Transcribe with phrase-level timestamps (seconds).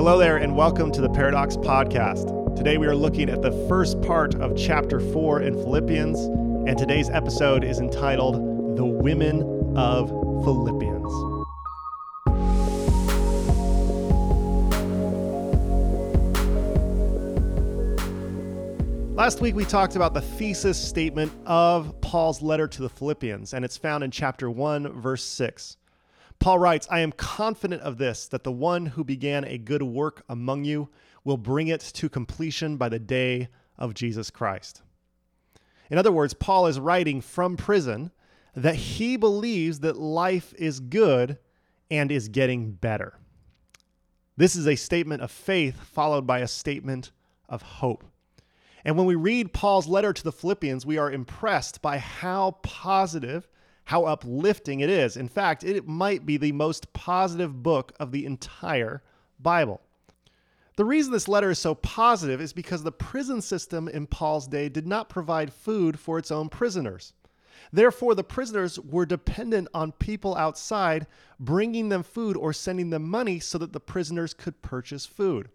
[0.00, 2.56] Hello there, and welcome to the Paradox Podcast.
[2.56, 6.18] Today we are looking at the first part of chapter 4 in Philippians,
[6.66, 8.36] and today's episode is entitled
[8.78, 9.42] The Women
[9.76, 11.12] of Philippians.
[19.14, 23.66] Last week we talked about the thesis statement of Paul's letter to the Philippians, and
[23.66, 25.76] it's found in chapter 1, verse 6.
[26.40, 30.24] Paul writes, I am confident of this, that the one who began a good work
[30.28, 30.88] among you
[31.22, 33.48] will bring it to completion by the day
[33.78, 34.82] of Jesus Christ.
[35.90, 38.10] In other words, Paul is writing from prison
[38.54, 41.38] that he believes that life is good
[41.90, 43.18] and is getting better.
[44.36, 47.12] This is a statement of faith followed by a statement
[47.48, 48.04] of hope.
[48.84, 53.46] And when we read Paul's letter to the Philippians, we are impressed by how positive
[53.84, 55.16] how uplifting it is.
[55.16, 59.02] In fact, it might be the most positive book of the entire
[59.38, 59.80] Bible.
[60.76, 64.68] The reason this letter is so positive is because the prison system in Paul's day
[64.68, 67.12] did not provide food for its own prisoners.
[67.72, 71.06] Therefore, the prisoners were dependent on people outside
[71.38, 75.50] bringing them food or sending them money so that the prisoners could purchase food.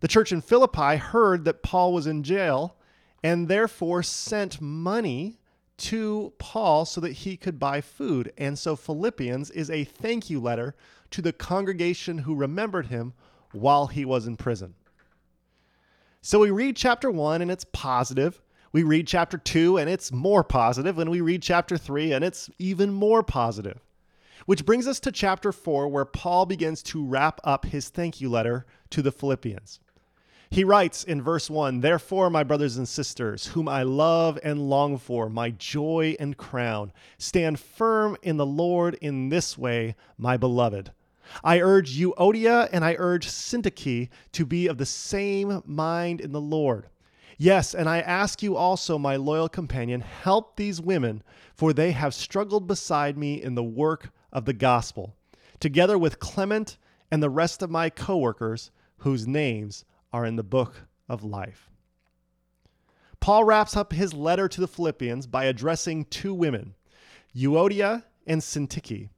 [0.00, 2.76] The church in Philippi heard that Paul was in jail
[3.22, 5.38] and therefore sent money
[5.76, 8.32] to Paul so that he could buy food.
[8.38, 10.74] And so Philippians is a thank you letter
[11.10, 13.12] to the congregation who remembered him
[13.52, 14.74] while he was in prison.
[16.20, 18.40] So we read chapter 1 and it's positive.
[18.72, 20.98] We read chapter 2 and it's more positive.
[20.98, 23.80] And we read chapter 3 and it's even more positive.
[24.46, 28.28] Which brings us to chapter 4, where Paul begins to wrap up his thank you
[28.28, 29.80] letter to the Philippians.
[30.54, 34.98] He writes in verse 1 Therefore, my brothers and sisters, whom I love and long
[34.98, 40.92] for, my joy and crown, stand firm in the Lord in this way, my beloved.
[41.42, 46.40] I urge Euodia and I urge Syntyche to be of the same mind in the
[46.40, 46.86] Lord.
[47.36, 51.24] Yes, and I ask you also, my loyal companion, help these women,
[51.56, 55.16] for they have struggled beside me in the work of the gospel,
[55.58, 56.78] together with Clement
[57.10, 61.68] and the rest of my co workers, whose names are in the book of life.
[63.18, 66.76] Paul wraps up his letter to the Philippians by addressing two women,
[67.34, 69.08] Euodia and Syntyche,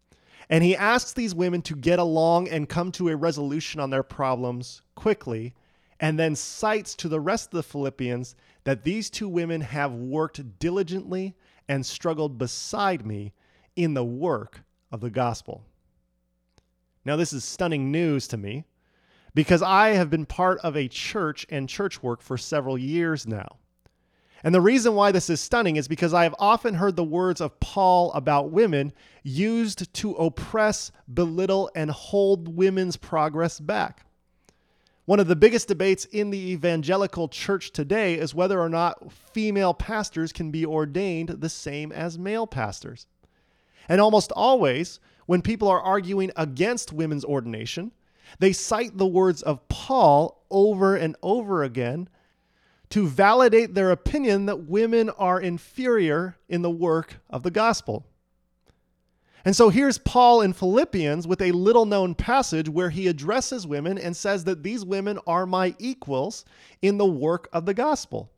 [0.48, 4.02] and he asks these women to get along and come to a resolution on their
[4.02, 5.52] problems quickly,
[6.00, 8.34] and then cites to the rest of the Philippians
[8.64, 11.36] that these two women have worked diligently
[11.68, 13.34] and struggled beside me
[13.74, 15.62] in the work of the gospel.
[17.04, 18.64] Now, this is stunning news to me
[19.36, 23.58] because I have been part of a church and church work for several years now.
[24.42, 27.42] And the reason why this is stunning is because I have often heard the words
[27.42, 34.06] of Paul about women used to oppress, belittle, and hold women's progress back.
[35.04, 39.74] One of the biggest debates in the evangelical church today is whether or not female
[39.74, 43.06] pastors can be ordained the same as male pastors.
[43.86, 47.92] And almost always, when people are arguing against women's ordination,
[48.38, 52.08] they cite the words of Paul over and over again
[52.90, 58.06] to validate their opinion that women are inferior in the work of the gospel.
[59.44, 63.96] And so here's Paul in Philippians with a little known passage where he addresses women
[63.96, 66.44] and says that these women are my equals
[66.82, 68.30] in the work of the gospel.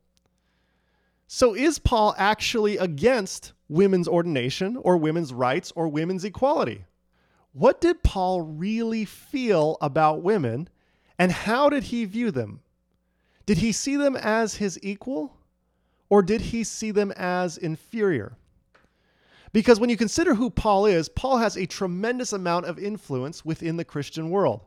[1.25, 6.85] So is Paul actually against women's ordination or women's rights or women's equality?
[7.53, 10.69] What did Paul really feel about women
[11.17, 12.61] and how did he view them?
[13.45, 15.35] Did he see them as his equal
[16.09, 18.37] or did he see them as inferior?
[19.51, 23.77] Because when you consider who Paul is, Paul has a tremendous amount of influence within
[23.77, 24.61] the Christian world.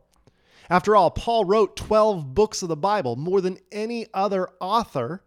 [0.69, 5.23] After all, Paul wrote 12 books of the Bible, more than any other author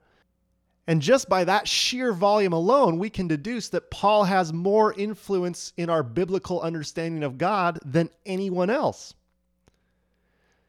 [0.87, 5.72] and just by that sheer volume alone, we can deduce that Paul has more influence
[5.77, 9.15] in our biblical understanding of God than anyone else.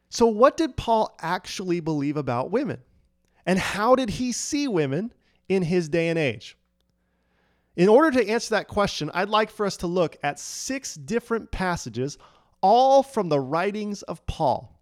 [0.10, 2.80] So, what did Paul actually believe about women?
[3.46, 5.14] And how did he see women
[5.50, 6.58] in his day and age?
[7.76, 11.52] In order to answer that question, I'd like for us to look at six different
[11.52, 12.18] passages,
[12.62, 14.74] all from the writings of Paul.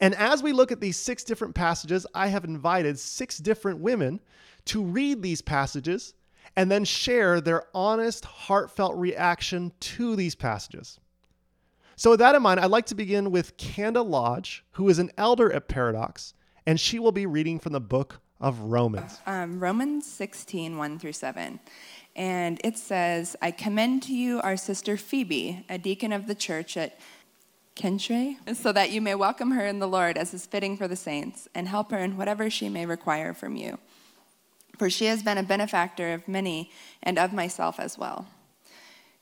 [0.00, 4.20] And as we look at these six different passages, I have invited six different women
[4.68, 6.14] to read these passages
[6.56, 10.98] and then share their honest, heartfelt reaction to these passages.
[11.96, 15.10] So, with that in mind, I'd like to begin with Kanda Lodge, who is an
[15.18, 16.34] elder at Paradox,
[16.66, 19.18] and she will be reading from the book of Romans.
[19.26, 21.58] Um, Romans 16, 1 through 7.
[22.14, 26.76] And it says, I commend to you our sister Phoebe, a deacon of the church
[26.76, 26.98] at
[27.74, 30.96] Cenchreae, so that you may welcome her in the Lord as is fitting for the
[30.96, 33.78] saints, and help her in whatever she may require from you.
[34.78, 36.70] For she has been a benefactor of many
[37.02, 38.26] and of myself as well.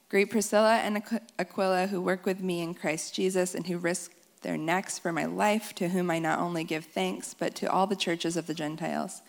[0.09, 1.03] Greet Priscilla and
[1.39, 4.13] Aquila, who work with me in Christ Jesus and who risk
[4.43, 7.87] their necks for my life, to whom I not only give thanks, but to all
[7.87, 9.23] the churches of the Gentiles.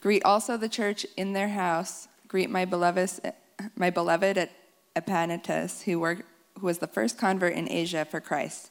[0.00, 2.06] Greet also the church in their house.
[2.28, 3.32] Greet my beloved,
[3.74, 4.48] my beloved
[4.94, 6.22] Epaenetus, who worked
[6.58, 8.70] who was the first convert in Asia for Christ.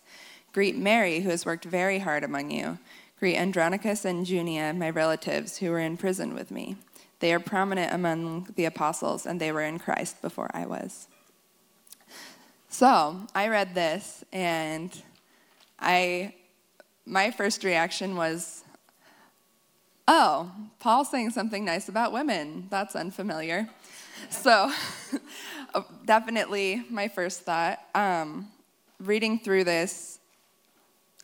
[0.53, 2.77] Greet Mary, who has worked very hard among you.
[3.23, 6.75] Greet Andronicus and Junia, my relatives, who were in prison with me.
[7.19, 11.07] They are prominent among the apostles, and they were in Christ before I was.
[12.67, 14.91] So I read this, and
[15.79, 16.35] I,
[17.05, 18.65] my first reaction was,
[20.05, 22.67] oh, Paul's saying something nice about women.
[22.69, 23.69] That's unfamiliar.
[24.31, 24.69] So
[26.05, 27.79] definitely my first thought.
[27.95, 28.49] Um,
[28.99, 30.19] reading through this,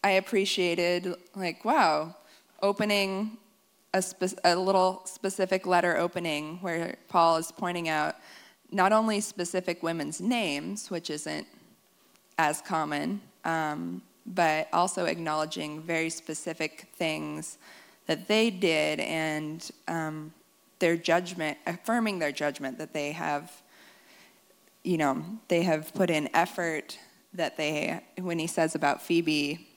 [0.03, 2.15] I appreciated, like, wow,
[2.61, 3.37] opening
[3.93, 8.15] a, spe- a little specific letter opening where Paul is pointing out
[8.71, 11.47] not only specific women's names, which isn't
[12.37, 17.57] as common, um, but also acknowledging very specific things
[18.05, 20.33] that they did and um,
[20.79, 23.51] their judgment, affirming their judgment that they have
[24.83, 26.97] you know, they have put in effort
[27.33, 29.67] that they, when he says about Phoebe,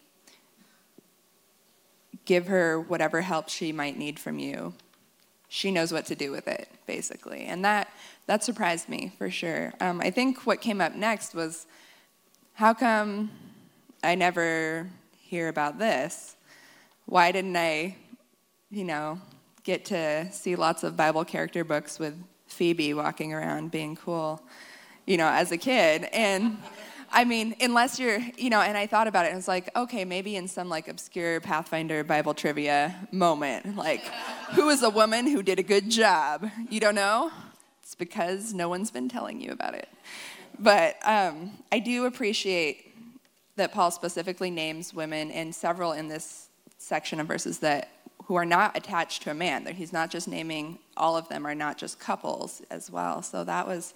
[2.25, 4.75] give her whatever help she might need from you.
[5.49, 7.45] She knows what to do with it, basically.
[7.45, 7.89] And that,
[8.27, 9.75] that surprised me for sure.
[9.81, 11.67] Um, I think what came up next was
[12.55, 13.31] how come
[14.03, 14.89] I never
[15.21, 16.37] hear about this?
[17.07, 17.97] Why didn't I,
[18.71, 19.21] you know,
[19.65, 22.15] get to see lots of Bible character books with
[22.47, 24.43] Phoebe walking around being cool?
[25.07, 26.05] you know, as a kid.
[26.13, 26.59] And
[27.14, 30.05] I mean, unless you're, you know, and I thought about it and was like, okay,
[30.05, 34.03] maybe in some like obscure Pathfinder Bible trivia moment, like,
[34.55, 36.50] who is a woman who did a good job?
[36.70, 37.31] You don't know?
[37.82, 39.88] It's because no one's been telling you about it.
[40.59, 42.94] But um, I do appreciate
[43.56, 46.49] that Paul specifically names women and several in this
[46.79, 47.91] section of verses that
[48.25, 49.65] who are not attached to a man.
[49.65, 53.20] That he's not just naming all of them are not just couples as well.
[53.20, 53.93] So that was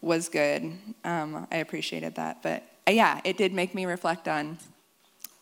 [0.00, 0.72] was good.
[1.04, 2.42] Um, I appreciated that.
[2.42, 4.58] But uh, yeah, it did make me reflect on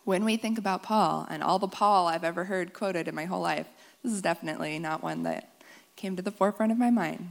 [0.05, 3.25] when we think about Paul and all the Paul I've ever heard quoted in my
[3.25, 3.67] whole life,
[4.05, 5.51] this is definitely not one that
[5.97, 7.29] came to the forefront of my mind.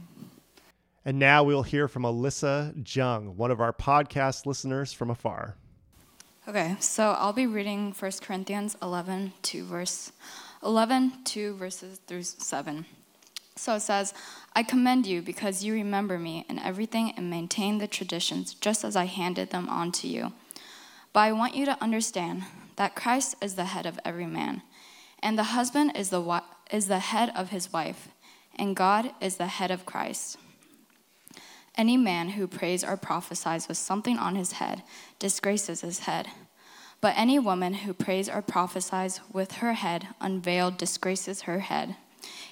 [1.04, 5.54] And now we'll hear from Alyssa Jung, one of our podcast listeners from afar.
[6.48, 10.12] Okay, so I'll be reading 1 Corinthians 11, 2 verse
[10.62, 12.84] 11, 2 verses through 7.
[13.56, 14.12] So it says,
[14.56, 18.96] I commend you because you remember me in everything and maintain the traditions just as
[18.96, 20.32] I handed them on to you.
[21.12, 22.44] But I want you to understand
[22.76, 24.62] that Christ is the head of every man,
[25.22, 28.08] and the husband is the, is the head of his wife,
[28.58, 30.38] and God is the head of Christ.
[31.76, 34.82] Any man who prays or prophesies with something on his head
[35.18, 36.28] disgraces his head.
[37.02, 41.96] But any woman who prays or prophesies with her head unveiled disgraces her head.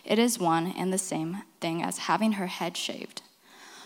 [0.04, 3.22] It is one and the same thing as having her head shaved.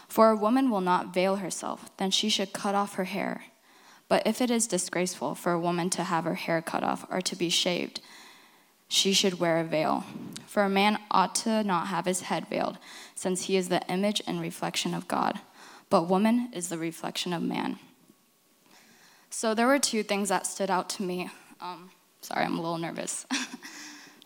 [0.08, 3.45] For a woman will not veil herself, then she should cut off her hair.
[4.09, 7.21] But if it is disgraceful for a woman to have her hair cut off or
[7.21, 8.00] to be shaved,
[8.88, 10.04] she should wear a veil.
[10.47, 12.78] For a man ought to not have his head veiled,
[13.14, 15.40] since he is the image and reflection of God.
[15.90, 17.78] But woman is the reflection of man.
[19.28, 21.28] So there were two things that stood out to me.
[21.61, 21.90] Um,
[22.23, 23.26] sorry, I'm a little nervous.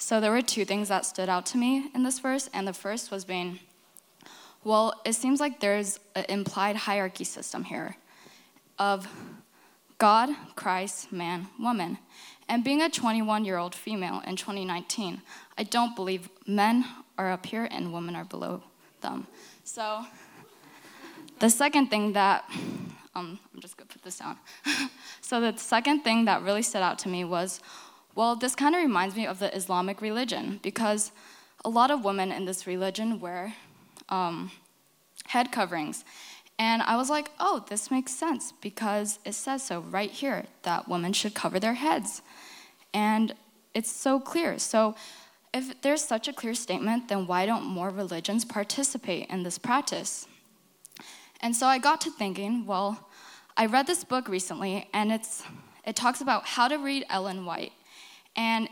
[0.03, 2.73] So there were two things that stood out to me in this verse, and the
[2.73, 3.61] first was being,
[4.65, 7.97] well, it seems like there's an implied hierarchy system here
[8.81, 9.07] of
[9.99, 11.99] God, Christ, man, woman.
[12.49, 15.23] And being a 21 year old female in 2019,
[15.57, 16.85] I don't believe men
[17.17, 18.61] are up here and women are below
[19.03, 19.29] them.
[19.63, 20.05] So
[21.39, 22.45] the second thing that,
[23.15, 24.37] um, I'm just gonna put this down.
[25.21, 27.61] so the second thing that really stood out to me was
[28.15, 31.13] well, this kind of reminds me of the Islamic religion because
[31.65, 33.55] a lot of women in this religion wear
[34.09, 34.51] um,
[35.29, 36.05] head coverings.
[36.59, 40.89] And I was like, oh, this makes sense because it says so right here that
[40.89, 42.23] women should cover their heads.
[42.93, 43.35] And
[43.75, 44.59] it's so clear.
[44.59, 44.95] So
[45.55, 50.27] if there's such a clear statement, then why don't more religions participate in this practice?
[51.41, 53.09] And so I got to thinking, well,
[53.57, 55.43] I read this book recently, and it's,
[55.85, 57.73] it talks about how to read Ellen White
[58.37, 58.69] and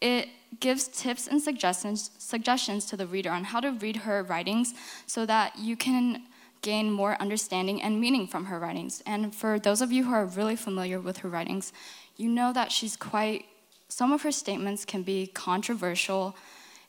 [0.00, 0.28] it
[0.60, 4.74] gives tips and suggestions, suggestions to the reader on how to read her writings
[5.06, 6.22] so that you can
[6.60, 9.02] gain more understanding and meaning from her writings.
[9.06, 11.72] And for those of you who are really familiar with her writings,
[12.16, 13.46] you know that she's quite,
[13.88, 16.36] some of her statements can be controversial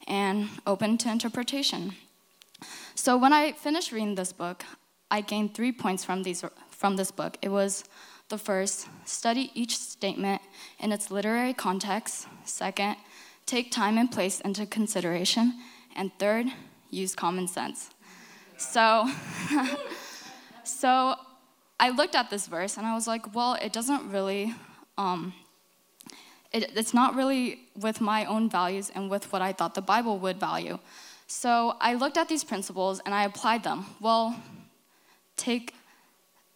[0.07, 1.93] and open to interpretation.
[2.95, 4.63] So when I finished reading this book,
[5.09, 7.37] I gained three points from, these, from this book.
[7.41, 7.83] It was
[8.33, 10.41] the first, study each statement
[10.79, 12.27] in its literary context.
[12.45, 12.95] Second,
[13.45, 15.53] take time and place into consideration.
[15.95, 16.47] And third,
[16.89, 17.91] use common sense.
[18.57, 19.07] So,
[20.63, 21.15] so
[21.79, 24.55] I looked at this verse and I was like, well, it doesn't really,
[24.97, 25.35] um,
[26.51, 30.17] it, it's not really with my own values and with what I thought the Bible
[30.17, 30.79] would value.
[31.27, 33.85] So I looked at these principles and I applied them.
[34.01, 34.41] Well,
[35.37, 35.75] take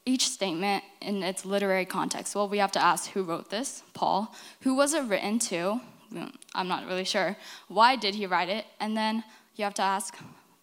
[0.07, 2.33] each statement in its literary context.
[2.33, 3.83] Well, we have to ask who wrote this?
[3.93, 4.33] Paul.
[4.61, 5.81] Who was it written to?
[6.13, 7.35] Mm, I'm not really sure.
[7.67, 8.65] Why did he write it?
[8.79, 9.23] And then
[9.57, 10.17] you have to ask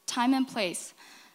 [0.07, 0.95] time and place.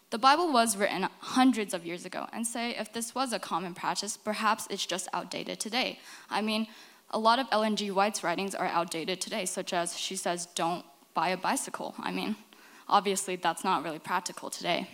[0.10, 3.76] The Bible was written hundreds of years ago, and say if this was a common
[3.76, 6.00] practice, perhaps it's just outdated today.
[6.32, 6.66] I mean,
[7.12, 7.92] a lot of Ellen G.
[7.92, 11.94] White's writings are outdated today, such as she says, don't buy a bicycle.
[12.00, 12.36] I mean,
[12.88, 14.88] obviously that's not really practical today.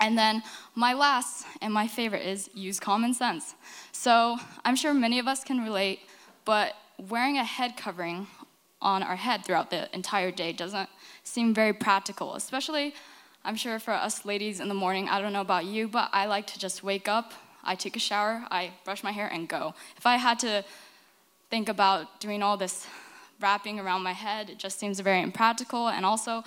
[0.00, 0.42] And then
[0.74, 3.54] my last and my favorite is use common sense.
[3.92, 6.00] So I'm sure many of us can relate,
[6.44, 6.74] but
[7.08, 8.26] wearing a head covering
[8.82, 10.88] on our head throughout the entire day doesn't
[11.24, 12.94] seem very practical, especially
[13.46, 16.26] I'm sure for us ladies in the morning, I don't know about you, but I
[16.26, 19.72] like to just wake up, I take a shower, I brush my hair, and go.
[19.96, 20.64] If I had to
[21.48, 22.88] think about doing all this
[23.40, 25.86] wrapping around my head, it just seems very impractical.
[25.86, 26.42] And also,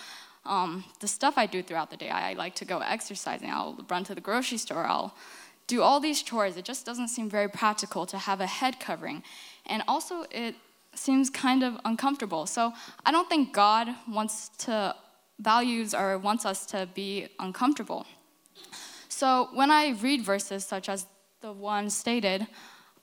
[0.46, 2.10] um, the stuff I do throughout the day.
[2.10, 3.50] I, I like to go exercising.
[3.50, 4.86] I'll run to the grocery store.
[4.86, 5.16] I'll
[5.68, 6.58] do all these chores.
[6.58, 9.24] It just doesn't seem very practical to have a head covering.
[9.66, 10.56] And also, it
[10.96, 12.46] seems kind of uncomfortable.
[12.46, 12.74] So
[13.06, 14.96] I don't think God wants to
[15.40, 18.06] values or wants us to be uncomfortable.
[19.08, 21.06] So when I read verses such as
[21.42, 22.48] the one stated,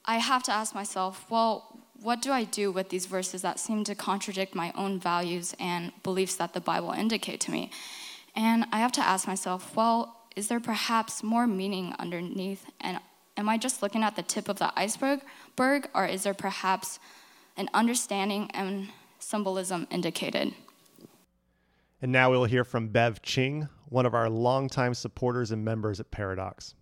[0.04, 3.84] I have to ask myself, well, what do I do with these verses that seem
[3.84, 7.70] to contradict my own values and beliefs that the Bible indicate to me?
[8.34, 12.66] And I have to ask myself, well, is there perhaps more meaning underneath?
[12.80, 13.00] And
[13.36, 15.20] am I just looking at the tip of the iceberg,
[15.94, 17.00] or is there perhaps
[17.56, 18.88] an understanding and
[19.18, 20.54] symbolism indicated?
[22.00, 26.12] And now we'll hear from Bev Ching, one of our longtime supporters and members at
[26.12, 26.75] Paradox.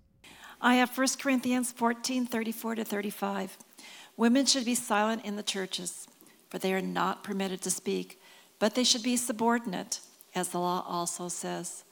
[0.65, 3.59] I have 1 Corinthians 14 34 to 35.
[4.17, 6.09] Women should be silent in the churches,
[6.49, 8.19] for they are not permitted to speak,
[8.59, 10.01] but they should be subordinate,
[10.35, 11.85] as the law also says.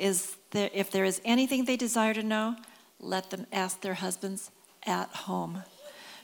[0.00, 2.56] Is there, if there is anything they desire to know,
[2.98, 4.50] let them ask their husbands
[4.84, 5.62] at home.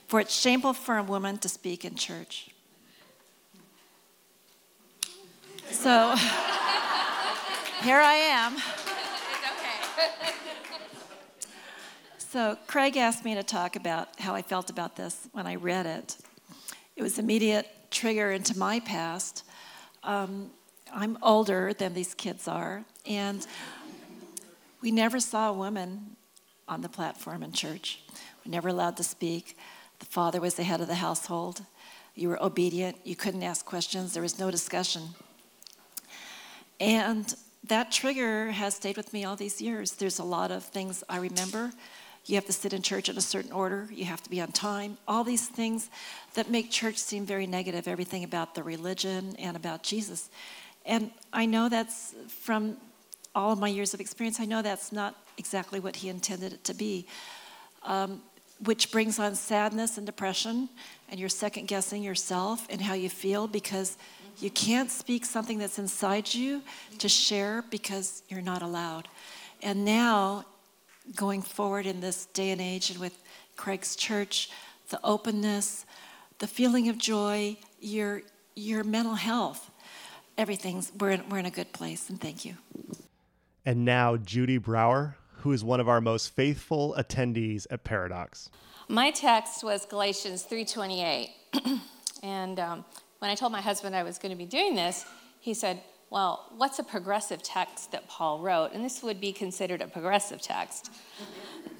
[0.07, 2.49] For it's shameful for a woman to speak in church.
[5.71, 6.15] So
[7.81, 8.82] here I am.
[12.33, 15.85] So, Craig asked me to talk about how I felt about this when I read
[15.85, 16.17] it.
[16.95, 19.43] It was an immediate trigger into my past.
[20.03, 20.49] Um,
[20.91, 23.45] I'm older than these kids are, and
[24.81, 26.15] we never saw a woman
[26.67, 28.01] on the platform in church.
[28.43, 29.55] We never allowed to speak.
[29.99, 31.61] The father was the head of the household.
[32.15, 32.97] You were obedient.
[33.03, 34.11] You couldn't ask questions.
[34.11, 35.03] There was no discussion.
[36.79, 37.31] And
[37.65, 39.91] that trigger has stayed with me all these years.
[39.91, 41.73] There's a lot of things I remember
[42.25, 44.51] you have to sit in church in a certain order, you have to be on
[44.51, 45.89] time, all these things
[46.35, 50.29] that make church seem very negative, everything about the religion and about Jesus.
[50.85, 52.77] And I know that's from
[53.35, 56.63] all of my years of experience, I know that's not exactly what he intended it
[56.65, 57.07] to be,
[57.83, 58.21] um,
[58.63, 60.69] which brings on sadness and depression,
[61.09, 63.97] and you're second guessing yourself and how you feel because
[64.39, 66.61] you can't speak something that's inside you
[66.99, 69.07] to share because you're not allowed.
[69.61, 70.45] And now
[71.15, 73.21] going forward in this day and age and with
[73.55, 74.49] Craig's church,
[74.89, 75.85] the openness,
[76.39, 78.21] the feeling of joy, your,
[78.55, 79.71] your mental health,
[80.37, 82.55] everything's, we're in, we're in a good place, and thank you.
[83.65, 88.49] And now, Judy Brower, who is one of our most faithful attendees at Paradox.
[88.87, 91.29] My text was Galatians 3:28,
[92.23, 92.85] and um,
[93.19, 95.05] when I told my husband I was going to be doing this,
[95.39, 95.81] he said,
[96.13, 98.69] well, what's a progressive text that Paul wrote?
[98.73, 100.91] And this would be considered a progressive text.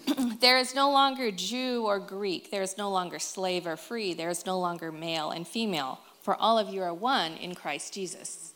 [0.40, 2.50] there is no longer Jew or Greek.
[2.50, 4.16] There is no longer slave or free.
[4.16, 6.00] There is no longer male and female.
[6.24, 8.56] For all of you are one in Christ Jesus.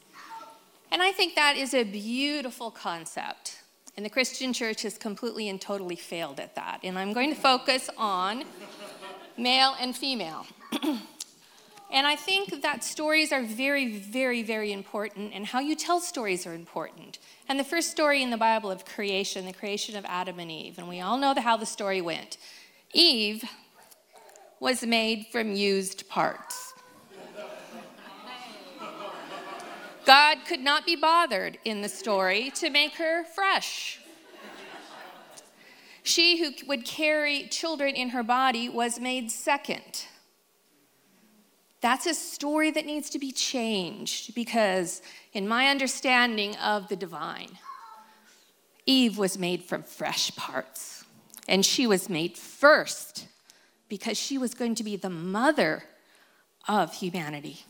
[0.92, 3.62] And I think that is a beautiful concept.
[3.96, 6.80] And the Christian church has completely and totally failed at that.
[6.84, 8.46] And I'm going to focus on
[9.38, 10.48] male and female.
[11.92, 16.46] And I think that stories are very, very, very important, and how you tell stories
[16.46, 17.18] are important.
[17.48, 20.78] And the first story in the Bible of creation, the creation of Adam and Eve,
[20.78, 22.38] and we all know how the story went.
[22.94, 23.44] Eve
[24.60, 26.74] was made from used parts.
[30.06, 34.00] God could not be bothered in the story to make her fresh.
[36.04, 40.06] She who would carry children in her body was made second.
[41.82, 45.02] That's a story that needs to be changed because,
[45.34, 47.60] in my understanding of the divine,
[48.86, 51.06] Eve was made from fresh parts.
[51.48, 53.28] And she was made first
[53.90, 55.84] because she was going to be the mother
[56.68, 57.66] of humanity.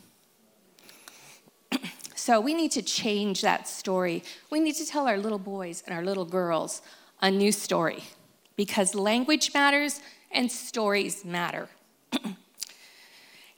[2.14, 4.24] so we need to change that story.
[4.50, 6.82] We need to tell our little boys and our little girls
[7.20, 8.04] a new story
[8.56, 10.00] because language matters
[10.32, 11.68] and stories matter.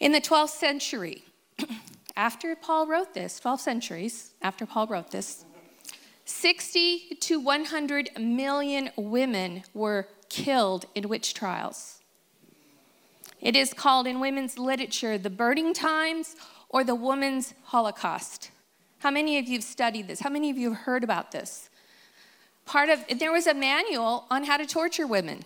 [0.00, 1.24] In the 12th century,
[2.16, 5.44] after Paul wrote this, 12 centuries after Paul wrote this,
[6.24, 12.00] 60 to 100 million women were killed in witch trials.
[13.42, 16.34] It is called in women's literature the burning times
[16.70, 18.50] or the woman's holocaust.
[19.00, 20.20] How many of you have studied this?
[20.20, 21.68] How many of you have heard about this?
[22.64, 25.44] Part of there was a manual on how to torture women.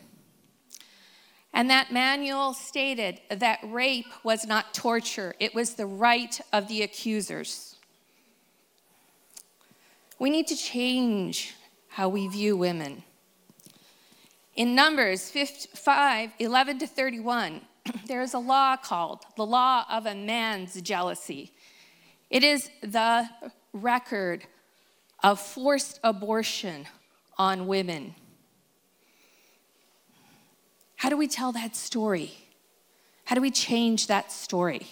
[1.55, 6.83] And that manual stated that rape was not torture, it was the right of the
[6.83, 7.77] accusers.
[10.19, 11.55] We need to change
[11.89, 13.05] how we view women.
[14.57, 17.61] In Numbers 5 11 to 31,
[18.07, 21.53] there is a law called the law of a man's jealousy.
[22.31, 23.29] It is the
[23.73, 24.47] record
[25.23, 26.87] of forced abortion
[27.39, 28.15] on women.
[30.97, 32.33] How do we tell that story?
[33.25, 34.87] How do we change that story?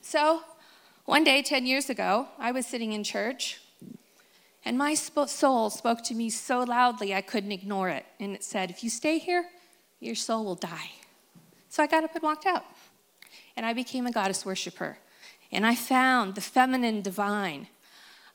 [0.00, 0.42] so,
[1.04, 3.60] one day, 10 years ago, I was sitting in church,
[4.64, 8.06] and my soul spoke to me so loudly I couldn't ignore it.
[8.18, 9.46] And it said, If you stay here,
[10.00, 10.90] your soul will die.
[11.68, 12.64] So I got up and walked out.
[13.56, 14.98] And I became a goddess worshiper.
[15.52, 17.68] And I found the feminine divine.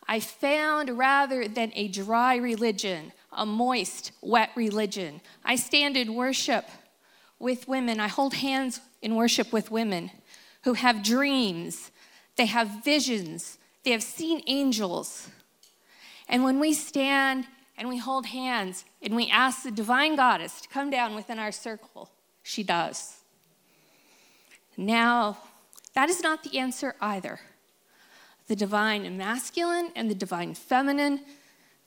[0.07, 5.21] I found rather than a dry religion, a moist, wet religion.
[5.43, 6.65] I stand in worship
[7.39, 7.99] with women.
[7.99, 10.11] I hold hands in worship with women
[10.63, 11.91] who have dreams,
[12.37, 15.29] they have visions, they have seen angels.
[16.27, 17.45] And when we stand
[17.77, 21.51] and we hold hands and we ask the divine goddess to come down within our
[21.51, 22.09] circle,
[22.41, 23.17] she does.
[24.75, 25.37] Now,
[25.93, 27.39] that is not the answer either.
[28.47, 31.21] The divine masculine and the divine feminine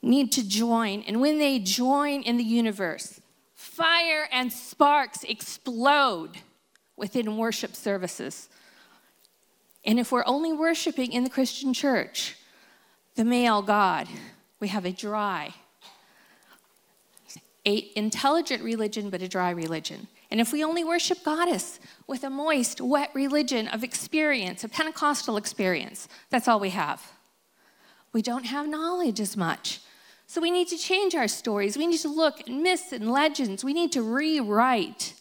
[0.02, 1.02] need to join.
[1.02, 3.20] And when they join in the universe,
[3.54, 6.38] fire and sparks explode
[6.96, 8.48] within worship services.
[9.84, 12.36] And if we're only worshiping in the Christian church,
[13.14, 14.08] the male God,
[14.60, 15.54] we have a dry,
[17.64, 20.08] a intelligent religion, but a dry religion.
[20.30, 25.36] And if we only worship goddess with a moist, wet religion of experience, a Pentecostal
[25.36, 27.12] experience, that's all we have.
[28.12, 29.80] We don't have knowledge as much.
[30.28, 31.78] So we need to change our stories.
[31.78, 33.64] We need to look at myths and legends.
[33.64, 35.14] We need to rewrite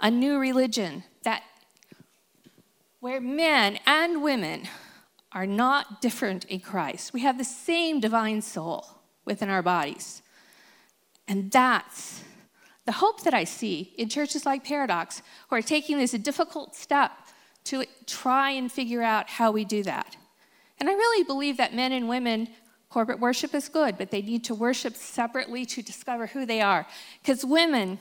[0.00, 1.42] a new religion that
[3.00, 4.68] where men and women
[5.32, 7.12] are not different in Christ.
[7.12, 8.86] We have the same divine soul
[9.24, 10.22] within our bodies.
[11.26, 12.22] And that's
[12.86, 15.20] the hope that I see in churches like Paradox
[15.50, 17.10] who are taking this difficult step
[17.64, 20.16] to try and figure out how we do that.
[20.78, 22.48] And I really believe that men and women
[22.90, 26.86] Corporate worship is good, but they need to worship separately to discover who they are.
[27.22, 27.98] Because women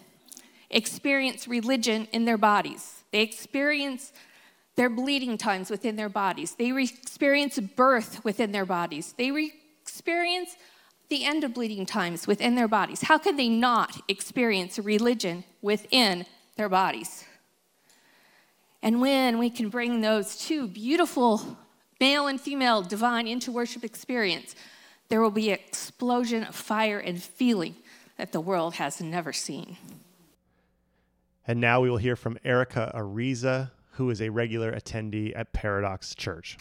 [0.69, 4.13] experience religion in their bodies, they experience
[4.75, 9.51] their bleeding times within their bodies, they re- experience birth within their bodies, they re-
[9.81, 10.55] experience
[11.09, 13.01] the end of bleeding times within their bodies.
[13.01, 16.25] How can they not experience religion within
[16.57, 17.23] their bodies?
[18.83, 21.57] And when we can bring those two beautiful
[21.99, 24.55] male and female divine into worship experience,
[25.09, 27.75] there will be an explosion of fire and feeling
[28.17, 29.77] that the world has never seen.
[31.47, 36.13] And now we will hear from Erica Ariza, who is a regular attendee at Paradox
[36.13, 36.57] Church.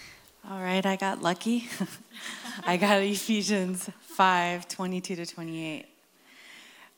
[0.49, 1.69] All right, I got lucky.
[2.65, 5.87] I got Ephesians 5 22 to 28.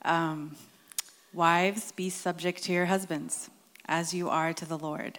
[0.03, 0.55] Um,
[1.33, 3.49] Wives, be subject to your husbands,
[3.87, 5.19] as you are to the Lord.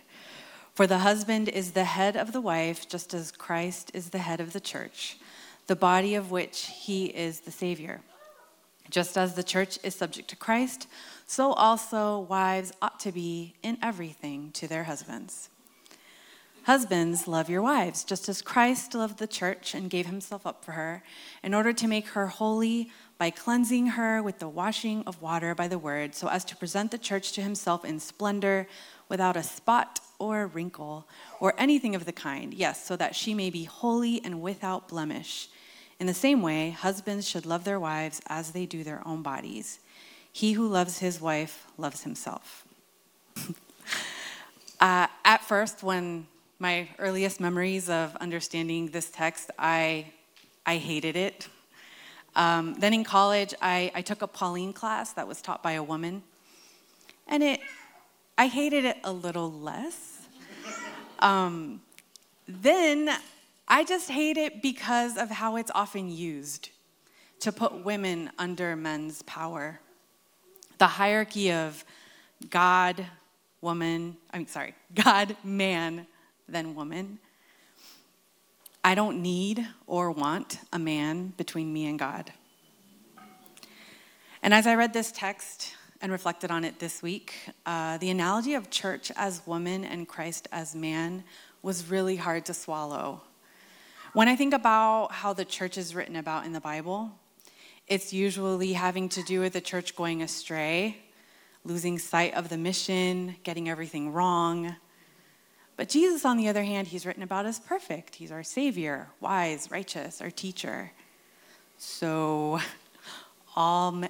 [0.73, 4.39] For the husband is the head of the wife, just as Christ is the head
[4.39, 5.17] of the church
[5.69, 8.01] the body of which he is the Savior.
[8.89, 10.87] Just as the church is subject to Christ,
[11.27, 15.51] so also wives ought to be in everything to their husbands.
[16.63, 20.71] Husbands, love your wives, just as Christ loved the church and gave himself up for
[20.71, 21.03] her,
[21.43, 25.67] in order to make her holy by cleansing her with the washing of water by
[25.67, 28.67] the word, so as to present the church to himself in splendor,
[29.07, 31.07] without a spot or a wrinkle
[31.39, 32.55] or anything of the kind.
[32.55, 35.47] Yes, so that she may be holy and without blemish.
[35.99, 39.79] In the same way, husbands should love their wives as they do their own bodies.
[40.31, 42.65] He who loves his wife loves himself.
[44.79, 50.05] uh, at first, when my earliest memories of understanding this text, I,
[50.65, 51.49] I hated it.
[52.35, 55.83] Um, then in college, I, I took a Pauline class that was taught by a
[55.83, 56.23] woman,
[57.27, 57.59] and it,
[58.37, 60.15] I hated it a little less.
[61.21, 61.81] Um,
[62.47, 63.09] then
[63.71, 66.69] I just hate it because of how it's often used
[67.41, 69.79] to put women under men's power.
[70.79, 71.85] The hierarchy of
[72.49, 73.05] God,
[73.61, 76.07] woman, I'm sorry, God, man,
[76.47, 77.19] then woman.
[78.83, 82.33] I don't need or want a man between me and God.
[84.41, 87.35] And as I read this text and reflected on it this week,
[87.67, 91.23] uh, the analogy of church as woman and Christ as man
[91.61, 93.21] was really hard to swallow.
[94.13, 97.11] When I think about how the church is written about in the Bible,
[97.87, 100.97] it's usually having to do with the church going astray,
[101.63, 104.75] losing sight of the mission, getting everything wrong.
[105.77, 108.15] But Jesus, on the other hand, he's written about as perfect.
[108.15, 110.91] He's our Savior, wise, righteous, our teacher.
[111.77, 112.59] So
[113.55, 114.03] all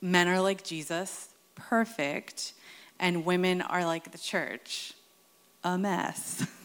[0.00, 2.52] men are like Jesus, perfect,
[3.00, 4.92] and women are like the church,
[5.64, 6.46] a mess.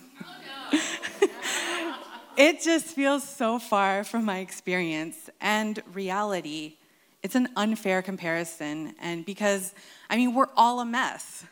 [2.39, 6.77] it just feels so far from my experience and reality.
[7.21, 8.95] It's an unfair comparison.
[9.01, 9.73] And because,
[10.09, 11.43] I mean, we're all a mess,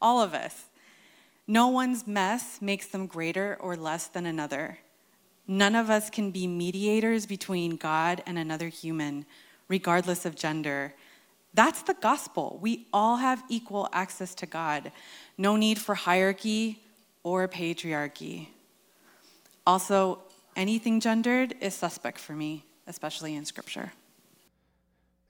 [0.00, 0.66] all of us.
[1.48, 4.78] No one's mess makes them greater or less than another.
[5.48, 9.26] None of us can be mediators between God and another human,
[9.66, 10.94] regardless of gender.
[11.52, 12.60] That's the gospel.
[12.62, 14.92] We all have equal access to God.
[15.36, 16.80] No need for hierarchy
[17.24, 18.48] or patriarchy.
[19.66, 20.20] Also,
[20.58, 23.92] anything gendered is suspect for me, especially in scripture.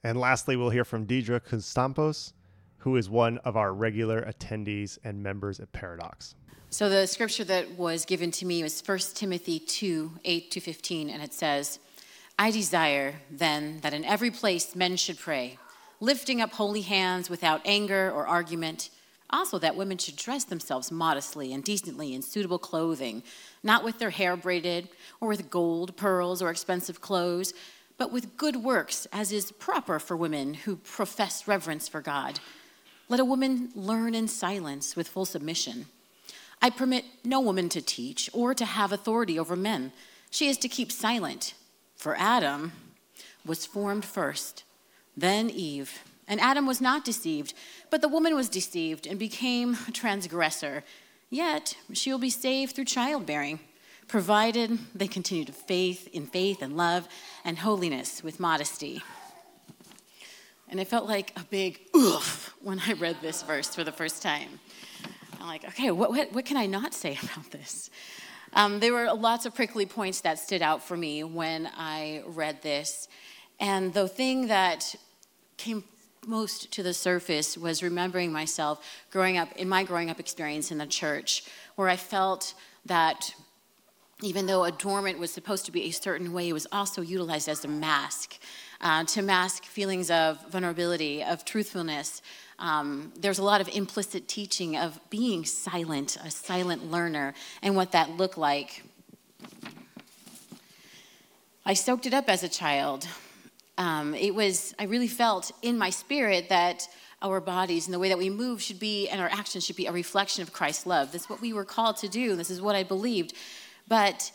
[0.03, 2.33] And lastly, we'll hear from Deidre Constampos,
[2.79, 6.35] who is one of our regular attendees and members at Paradox.
[6.69, 11.09] So the scripture that was given to me was 1 Timothy 2 8 to 15,
[11.09, 11.79] and it says,
[12.37, 15.57] I desire then that in every place men should pray
[15.99, 18.89] lifting up holy hands without anger or argument.
[19.31, 23.21] Also, that women should dress themselves modestly and decently in suitable clothing,
[23.63, 24.89] not with their hair braided
[25.21, 27.53] or with gold, pearls, or expensive clothes,
[27.97, 32.39] but with good works, as is proper for women who profess reverence for God.
[33.07, 35.85] Let a woman learn in silence with full submission.
[36.61, 39.91] I permit no woman to teach or to have authority over men.
[40.31, 41.53] She is to keep silent,
[41.95, 42.71] for Adam
[43.45, 44.63] was formed first
[45.19, 46.03] then Eve.
[46.27, 47.53] And Adam was not deceived,
[47.89, 50.83] but the woman was deceived and became a transgressor.
[51.29, 53.59] Yet she will be saved through childbearing,
[54.07, 57.07] provided they continue to faith in faith and love
[57.43, 59.03] and holiness with modesty.
[60.69, 64.21] And it felt like a big oof when I read this verse for the first
[64.21, 64.59] time.
[65.39, 67.89] I'm like, okay, what, what, what can I not say about this?
[68.53, 72.61] Um, there were lots of prickly points that stood out for me when I read
[72.61, 73.07] this.
[73.59, 74.95] And the thing that
[75.57, 75.83] came
[76.27, 80.77] most to the surface was remembering myself growing up in my growing up experience in
[80.77, 81.43] the church
[81.75, 82.53] where i felt
[82.85, 83.33] that
[84.21, 87.63] even though adornment was supposed to be a certain way it was also utilized as
[87.63, 88.37] a mask
[88.81, 92.21] uh, to mask feelings of vulnerability of truthfulness.
[92.59, 97.91] Um, there's a lot of implicit teaching of being silent a silent learner and what
[97.91, 98.83] that looked like.
[101.65, 103.07] I soaked it up as a child
[103.79, 106.87] um, it was, I really felt in my spirit that
[107.21, 109.85] our bodies and the way that we move should be, and our actions should be
[109.85, 111.13] a reflection of Christ's love.
[111.13, 112.35] That's what we were called to do.
[112.35, 113.33] This is what I believed.
[113.87, 114.31] But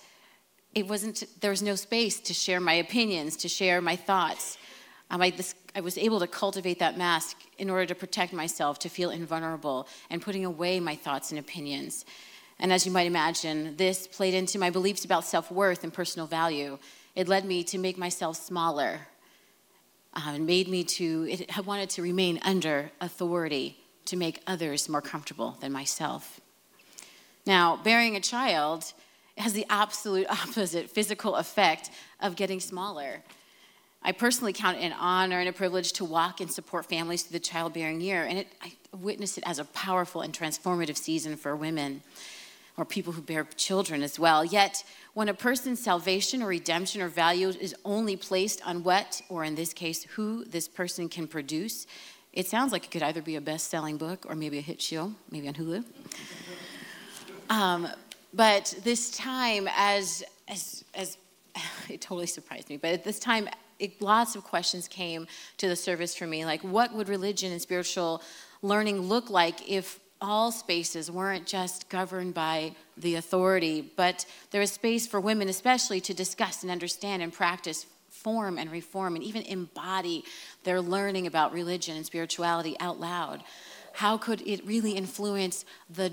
[0.74, 4.56] it wasn't, there was no space to share my opinions, to share my thoughts.
[5.10, 8.78] Um, I, this, I was able to cultivate that mask in order to protect myself,
[8.80, 12.06] to feel invulnerable, and putting away my thoughts and opinions.
[12.58, 16.26] And as you might imagine, this played into my beliefs about self worth and personal
[16.26, 16.78] value.
[17.14, 19.00] It led me to make myself smaller,
[20.14, 25.02] uh, made me to, it, I wanted to remain under authority to make others more
[25.02, 26.40] comfortable than myself.
[27.46, 28.92] Now, bearing a child
[29.36, 33.22] has the absolute opposite physical effect of getting smaller.
[34.02, 37.38] I personally count it an honor and a privilege to walk and support families through
[37.38, 41.56] the childbearing year, and it, I witness it as a powerful and transformative season for
[41.56, 42.02] women
[42.76, 44.44] or people who bear children as well.
[44.44, 49.44] Yet, when a person's salvation or redemption or value is only placed on what, or
[49.44, 51.86] in this case, who this person can produce,
[52.32, 54.82] it sounds like it could either be a best selling book or maybe a hit
[54.82, 55.84] show, maybe on Hulu.
[57.48, 57.88] Um,
[58.32, 61.16] but this time, as, as, as
[61.88, 63.48] it totally surprised me, but at this time,
[63.78, 67.62] it, lots of questions came to the service for me like, what would religion and
[67.62, 68.20] spiritual
[68.62, 74.72] learning look like if all spaces weren't just governed by the authority, but there was
[74.72, 79.42] space for women, especially, to discuss and understand and practice, form and reform, and even
[79.42, 80.24] embody
[80.64, 83.44] their learning about religion and spirituality out loud.
[83.92, 86.12] How could it really influence the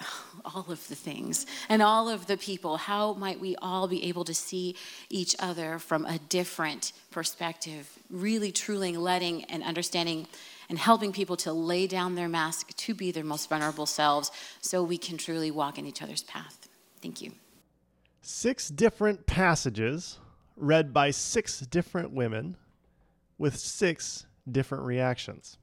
[0.44, 2.76] all of the things and all of the people?
[2.76, 4.74] How might we all be able to see
[5.08, 10.26] each other from a different perspective, really, truly letting and understanding
[10.74, 14.82] and helping people to lay down their mask to be their most vulnerable selves so
[14.82, 16.68] we can truly walk in each other's path.
[17.00, 17.30] Thank you.
[18.22, 20.18] Six different passages
[20.56, 22.56] read by six different women
[23.38, 25.58] with six different reactions.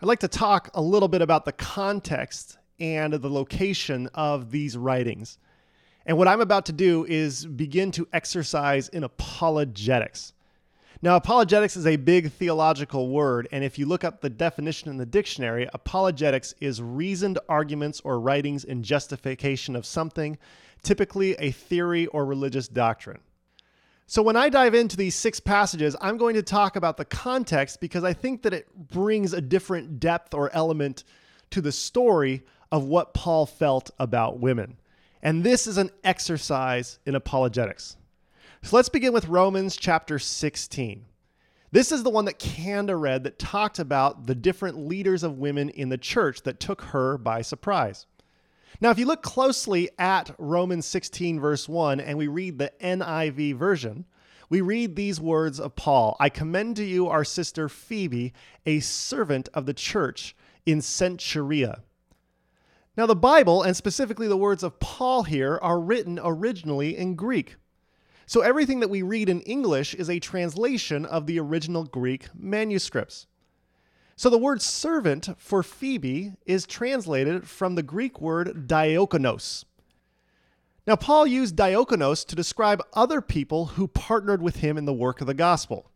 [0.00, 4.74] I'd like to talk a little bit about the context and the location of these
[4.78, 5.36] writings.
[6.06, 10.32] And what I'm about to do is begin to exercise in apologetics.
[11.06, 14.96] Now, apologetics is a big theological word, and if you look up the definition in
[14.96, 20.36] the dictionary, apologetics is reasoned arguments or writings in justification of something,
[20.82, 23.20] typically a theory or religious doctrine.
[24.08, 27.80] So, when I dive into these six passages, I'm going to talk about the context
[27.80, 31.04] because I think that it brings a different depth or element
[31.50, 32.42] to the story
[32.72, 34.76] of what Paul felt about women.
[35.22, 37.96] And this is an exercise in apologetics.
[38.66, 41.04] So let's begin with Romans chapter 16.
[41.70, 45.68] This is the one that Kanda read that talked about the different leaders of women
[45.68, 48.06] in the church that took her by surprise.
[48.80, 53.54] Now, if you look closely at Romans 16, verse 1, and we read the NIV
[53.54, 54.04] version,
[54.48, 58.32] we read these words of Paul I commend to you our sister Phoebe,
[58.66, 60.34] a servant of the church
[60.66, 61.82] in Cenchrea.
[62.96, 67.54] Now, the Bible, and specifically the words of Paul here, are written originally in Greek.
[68.26, 73.28] So everything that we read in English is a translation of the original Greek manuscripts.
[74.16, 79.64] So the word servant for Phoebe is translated from the Greek word diakonos.
[80.86, 85.20] Now, Paul used diakonos to describe other people who partnered with him in the work
[85.20, 85.90] of the gospel.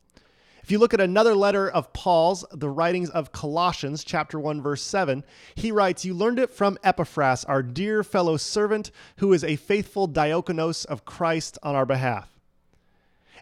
[0.62, 4.82] If you look at another letter of Paul's, the writings of Colossians, chapter 1, verse
[4.82, 9.56] 7, he writes, You learned it from Epaphras, our dear fellow servant, who is a
[9.56, 12.30] faithful diakonos of Christ on our behalf.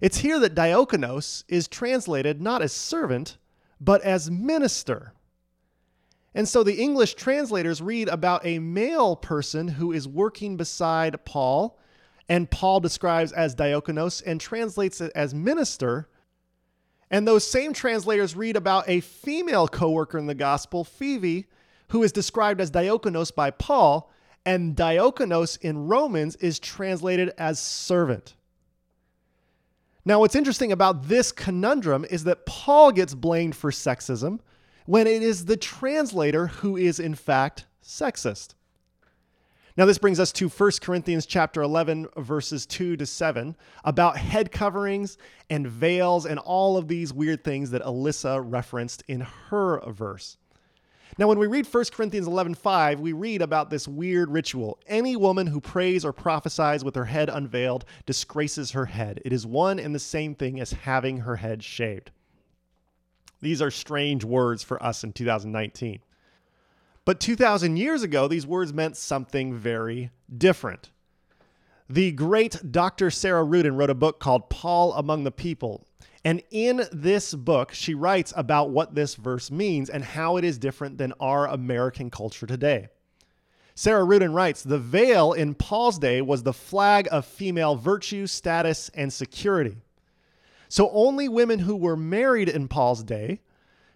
[0.00, 3.36] It's here that diakonos is translated not as servant,
[3.80, 5.12] but as minister.
[6.34, 11.78] And so the English translators read about a male person who is working beside Paul,
[12.28, 16.08] and Paul describes as diakonos and translates it as minister
[17.10, 21.46] and those same translators read about a female co worker in the gospel, Phoebe,
[21.88, 24.12] who is described as diakonos by Paul,
[24.44, 28.34] and diakonos in Romans is translated as servant.
[30.04, 34.40] Now, what's interesting about this conundrum is that Paul gets blamed for sexism
[34.86, 38.54] when it is the translator who is, in fact, sexist.
[39.78, 44.50] Now this brings us to 1 Corinthians chapter 11 verses 2 to 7 about head
[44.50, 45.18] coverings
[45.50, 50.36] and veils and all of these weird things that Alyssa referenced in her verse.
[51.16, 54.80] Now when we read 1 Corinthians 11:5, we read about this weird ritual.
[54.88, 59.22] Any woman who prays or prophesies with her head unveiled disgraces her head.
[59.24, 62.10] It is one and the same thing as having her head shaved.
[63.40, 66.00] These are strange words for us in 2019.
[67.08, 70.90] But 2,000 years ago, these words meant something very different.
[71.88, 73.10] The great Dr.
[73.10, 75.86] Sarah Ruden wrote a book called Paul Among the People.
[76.22, 80.58] And in this book, she writes about what this verse means and how it is
[80.58, 82.88] different than our American culture today.
[83.74, 88.90] Sarah Ruden writes The veil in Paul's day was the flag of female virtue, status,
[88.90, 89.78] and security.
[90.68, 93.40] So only women who were married in Paul's day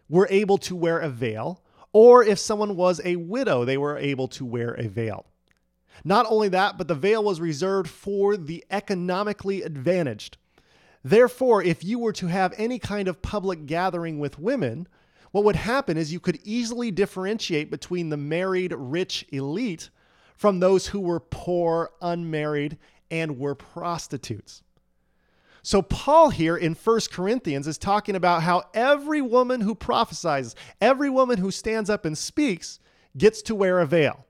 [0.08, 1.61] were able to wear a veil,
[1.92, 5.26] or if someone was a widow, they were able to wear a veil.
[6.04, 10.38] Not only that, but the veil was reserved for the economically advantaged.
[11.04, 14.88] Therefore, if you were to have any kind of public gathering with women,
[15.32, 19.90] what would happen is you could easily differentiate between the married rich elite
[20.36, 22.78] from those who were poor, unmarried,
[23.10, 24.62] and were prostitutes.
[25.64, 31.08] So, Paul here in 1 Corinthians is talking about how every woman who prophesies, every
[31.08, 32.80] woman who stands up and speaks,
[33.16, 34.26] gets to wear a veil.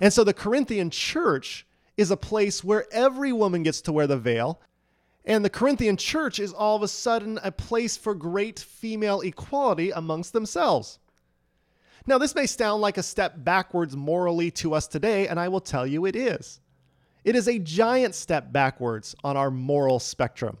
[0.00, 4.18] And so, the Corinthian church is a place where every woman gets to wear the
[4.18, 4.60] veil.
[5.24, 9.90] And the Corinthian church is all of a sudden a place for great female equality
[9.92, 10.98] amongst themselves.
[12.06, 15.62] Now, this may sound like a step backwards morally to us today, and I will
[15.62, 16.60] tell you it is.
[17.24, 20.58] It is a giant step backwards on our moral spectrum.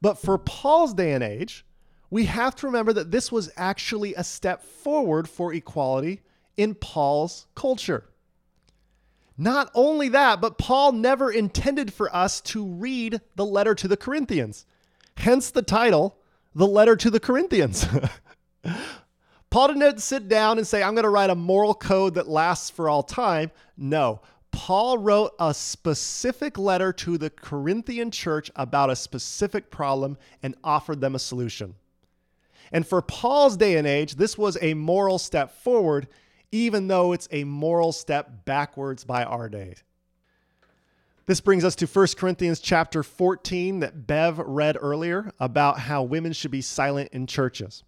[0.00, 1.64] But for Paul's day and age,
[2.10, 6.20] we have to remember that this was actually a step forward for equality
[6.56, 8.04] in Paul's culture.
[9.38, 13.96] Not only that, but Paul never intended for us to read the letter to the
[13.96, 14.66] Corinthians.
[15.16, 16.18] Hence the title,
[16.54, 17.86] The Letter to the Corinthians.
[19.50, 22.70] Paul didn't sit down and say, I'm going to write a moral code that lasts
[22.70, 23.50] for all time.
[23.76, 24.20] No,
[24.52, 31.00] Paul wrote a specific letter to the Corinthian church about a specific problem and offered
[31.00, 31.74] them a solution.
[32.72, 36.08] And for Paul's day and age, this was a moral step forward,
[36.52, 39.74] even though it's a moral step backwards by our day.
[41.26, 46.32] This brings us to 1 Corinthians chapter 14 that Bev read earlier about how women
[46.32, 47.84] should be silent in churches.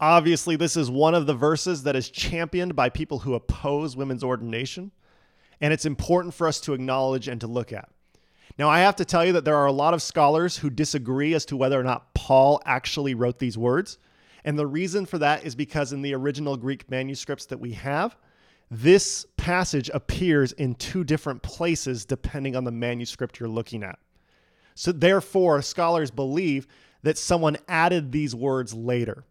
[0.00, 4.22] Obviously, this is one of the verses that is championed by people who oppose women's
[4.22, 4.92] ordination
[5.60, 7.88] and it's important for us to acknowledge and to look at.
[8.58, 11.34] Now, I have to tell you that there are a lot of scholars who disagree
[11.34, 13.98] as to whether or not Paul actually wrote these words.
[14.44, 18.16] And the reason for that is because in the original Greek manuscripts that we have,
[18.70, 23.98] this passage appears in two different places depending on the manuscript you're looking at.
[24.74, 26.66] So, therefore, scholars believe
[27.02, 29.24] that someone added these words later.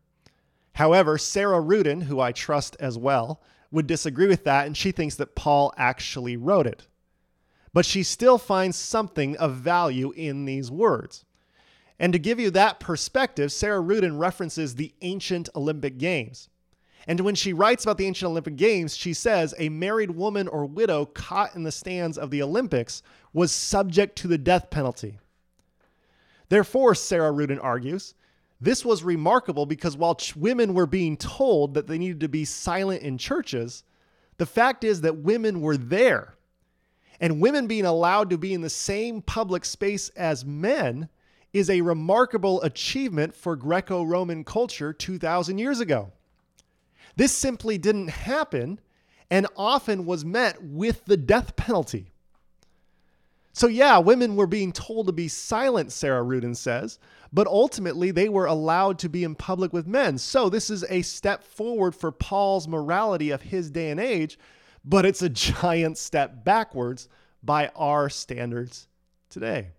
[0.74, 5.16] However, Sarah Ruden, who I trust as well, would disagree with that, and she thinks
[5.16, 6.88] that Paul actually wrote it.
[7.74, 11.26] But she still finds something of value in these words.
[12.00, 16.50] And to give you that perspective, Sarah Ruden references the ancient Olympic Games.
[17.08, 20.66] And when she writes about the ancient Olympic Games, she says a married woman or
[20.66, 23.02] widow caught in the stands of the Olympics
[23.34, 25.20] was subject to the death penalty.
[26.50, 28.14] Therefore, Sarah Ruden argues,
[28.60, 32.46] this was remarkable because while ch- women were being told that they needed to be
[32.46, 33.84] silent in churches,
[34.38, 36.36] the fact is that women were there.
[37.20, 41.10] And women being allowed to be in the same public space as men
[41.54, 46.12] is a remarkable achievement for Greco Roman culture 2,000 years ago.
[47.16, 48.80] This simply didn't happen
[49.30, 52.12] and often was met with the death penalty.
[53.58, 57.00] So, yeah, women were being told to be silent, Sarah Ruden says,
[57.34, 60.20] but ultimately they were allowed to be in public with men.
[60.20, 64.38] So, this is a step forward for Paul's morality of his day and age,
[64.86, 65.30] but it's a
[65.62, 67.10] giant step backwards
[67.42, 68.88] by our standards
[69.28, 69.70] today.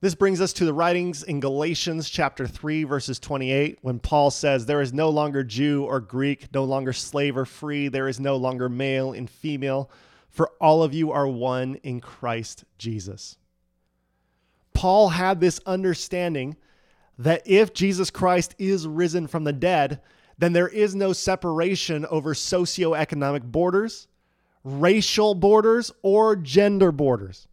[0.00, 4.64] This brings us to the writings in Galatians chapter 3, verses 28, when Paul says,
[4.64, 8.36] There is no longer Jew or Greek, no longer slave or free, there is no
[8.36, 9.90] longer male and female,
[10.38, 13.38] for all of you are one in Christ Jesus.
[14.72, 16.56] Paul had this understanding
[17.18, 20.00] that if Jesus Christ is risen from the dead,
[20.38, 24.06] then there is no separation over socioeconomic borders,
[24.62, 27.48] racial borders, or gender borders.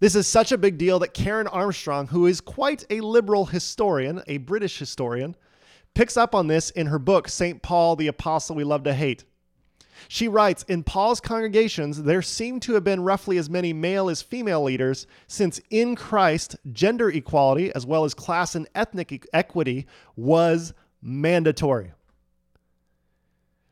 [0.00, 4.22] This is such a big deal that Karen Armstrong, who is quite a liberal historian,
[4.26, 5.36] a British historian,
[5.92, 7.60] picks up on this in her book, St.
[7.60, 9.24] Paul, the Apostle We Love to Hate.
[10.08, 14.22] She writes In Paul's congregations, there seem to have been roughly as many male as
[14.22, 19.86] female leaders, since in Christ, gender equality, as well as class and ethnic equity,
[20.16, 21.92] was mandatory.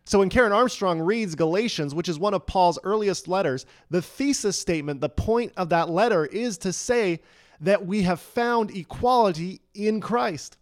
[0.05, 4.59] So when Karen Armstrong reads Galatians, which is one of Paul's earliest letters, the thesis
[4.59, 7.21] statement, the point of that letter is to say
[7.61, 10.57] that we have found equality in Christ.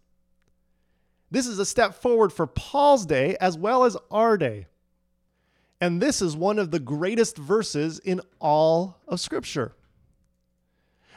[1.31, 4.67] This is a step forward for Paul's day as well as our day.
[5.81, 9.73] And this is one of the greatest verses in all of Scripture.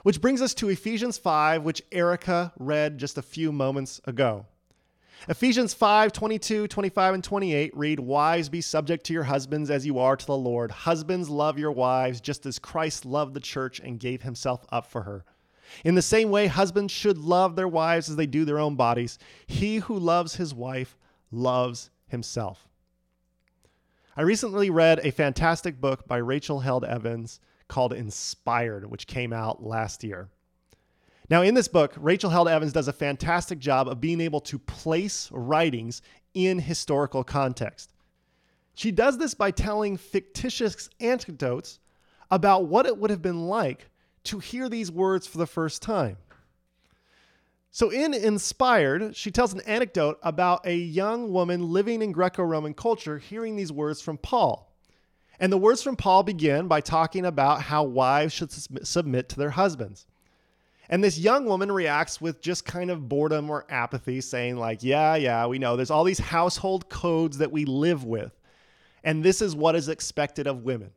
[0.04, 4.46] Which brings us to Ephesians 5, which Erica read just a few moments ago.
[5.28, 9.98] Ephesians 5 22, 25, and 28 read, Wives, be subject to your husbands as you
[9.98, 10.70] are to the Lord.
[10.70, 15.02] Husbands, love your wives, just as Christ loved the church and gave himself up for
[15.02, 15.24] her.
[15.84, 19.18] In the same way, husbands should love their wives as they do their own bodies.
[19.46, 20.96] He who loves his wife
[21.30, 22.66] loves himself.
[24.16, 29.64] I recently read a fantastic book by Rachel Held Evans called Inspired, which came out
[29.64, 30.28] last year.
[31.28, 34.58] Now, in this book, Rachel Held Evans does a fantastic job of being able to
[34.58, 36.00] place writings
[36.32, 37.92] in historical context.
[38.76, 41.80] She does this by telling fictitious anecdotes
[42.30, 43.88] about what it would have been like
[44.24, 46.18] to hear these words for the first time.
[47.74, 52.72] So, in Inspired, she tells an anecdote about a young woman living in Greco Roman
[52.72, 54.72] culture hearing these words from Paul.
[55.40, 59.50] And the words from Paul begin by talking about how wives should submit to their
[59.50, 60.06] husbands.
[60.88, 65.16] And this young woman reacts with just kind of boredom or apathy, saying, like, yeah,
[65.16, 68.38] yeah, we know there's all these household codes that we live with.
[69.02, 70.92] And this is what is expected of women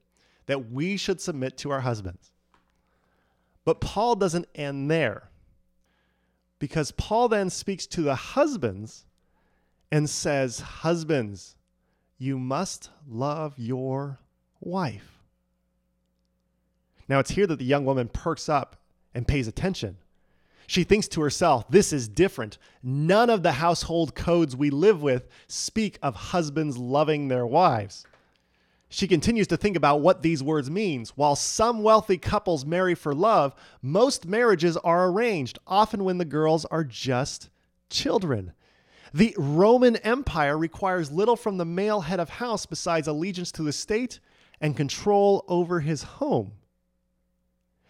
[0.46, 2.32] that we should submit to our husbands.
[3.66, 5.32] But Paul doesn't end there
[6.60, 9.06] because Paul then speaks to the husbands
[9.92, 11.56] and says, Husbands,
[12.18, 14.20] you must love your
[14.60, 15.20] wife.
[17.08, 18.78] Now it's here that the young woman perks up
[19.14, 19.98] and pays attention.
[20.66, 22.58] She thinks to herself, this is different.
[22.84, 28.06] None of the household codes we live with speak of husbands loving their wives.
[28.90, 31.10] She continues to think about what these words means.
[31.12, 36.64] While some wealthy couples marry for love, most marriages are arranged, often when the girls
[36.66, 37.50] are just
[37.90, 38.54] children.
[39.14, 43.74] The Roman Empire requires little from the male head of house besides allegiance to the
[43.74, 44.20] state
[44.62, 46.54] and control over his home.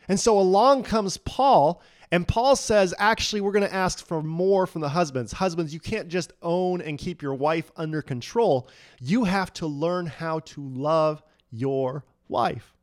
[0.08, 1.82] And so along comes Paul,
[2.12, 5.34] and Paul says, actually, we're going to ask for more from the husbands.
[5.34, 8.70] Husbands, you can't just own and keep your wife under control.
[9.01, 12.74] You have to learn how to love your wife.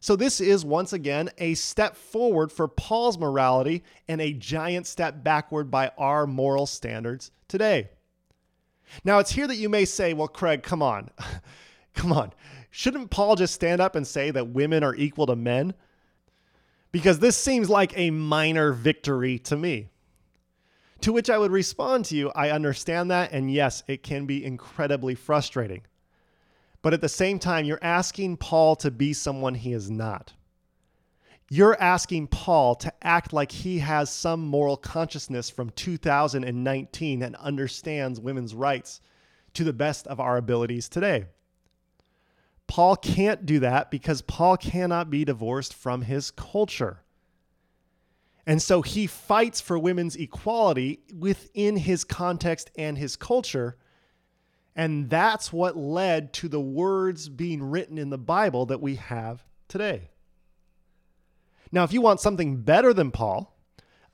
[0.00, 5.24] So, this is once again a step forward for Paul's morality and a giant step
[5.24, 7.88] backward by our moral standards today.
[9.02, 11.10] Now, it's here that you may say, well, Craig, come on.
[11.94, 12.32] come on.
[12.70, 15.74] Shouldn't Paul just stand up and say that women are equal to men?
[16.92, 19.88] Because this seems like a minor victory to me.
[21.02, 24.44] To which I would respond to you, I understand that, and yes, it can be
[24.44, 25.82] incredibly frustrating.
[26.82, 30.32] But at the same time, you're asking Paul to be someone he is not.
[31.48, 38.20] You're asking Paul to act like he has some moral consciousness from 2019 and understands
[38.20, 39.00] women's rights
[39.54, 41.26] to the best of our abilities today.
[42.66, 47.02] Paul can't do that because Paul cannot be divorced from his culture.
[48.46, 53.76] And so he fights for women's equality within his context and his culture.
[54.76, 59.42] And that's what led to the words being written in the Bible that we have
[59.68, 60.10] today.
[61.72, 63.52] Now, if you want something better than Paul,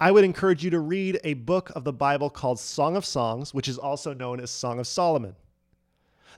[0.01, 3.53] I would encourage you to read a book of the Bible called Song of Songs,
[3.53, 5.37] which is also known as Song of Solomon.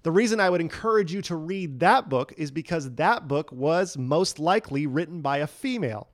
[0.05, 3.97] The reason I would encourage you to read that book is because that book was
[3.97, 6.09] most likely written by a female.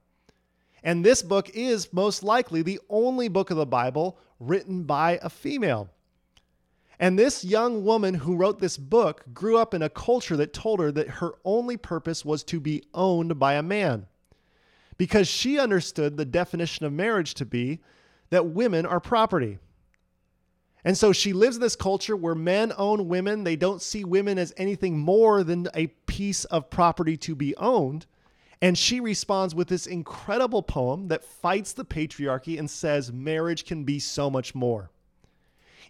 [0.85, 5.29] And this book is most likely the only book of the Bible written by a
[5.29, 5.91] female.
[7.01, 10.79] And this young woman who wrote this book grew up in a culture that told
[10.79, 14.07] her that her only purpose was to be owned by a man.
[14.99, 17.81] Because she understood the definition of marriage to be
[18.29, 19.59] that women are property.
[20.85, 23.45] And so she lives in this culture where men own women.
[23.45, 28.07] They don't see women as anything more than a piece of property to be owned.
[28.63, 33.85] And she responds with this incredible poem that fights the patriarchy and says marriage can
[33.85, 34.91] be so much more.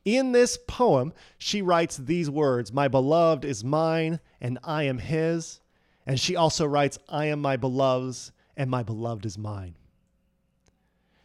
[0.04, 5.60] In this poem, she writes these words My beloved is mine, and I am his.
[6.06, 9.74] And she also writes, I am my beloved's, and my beloved is mine.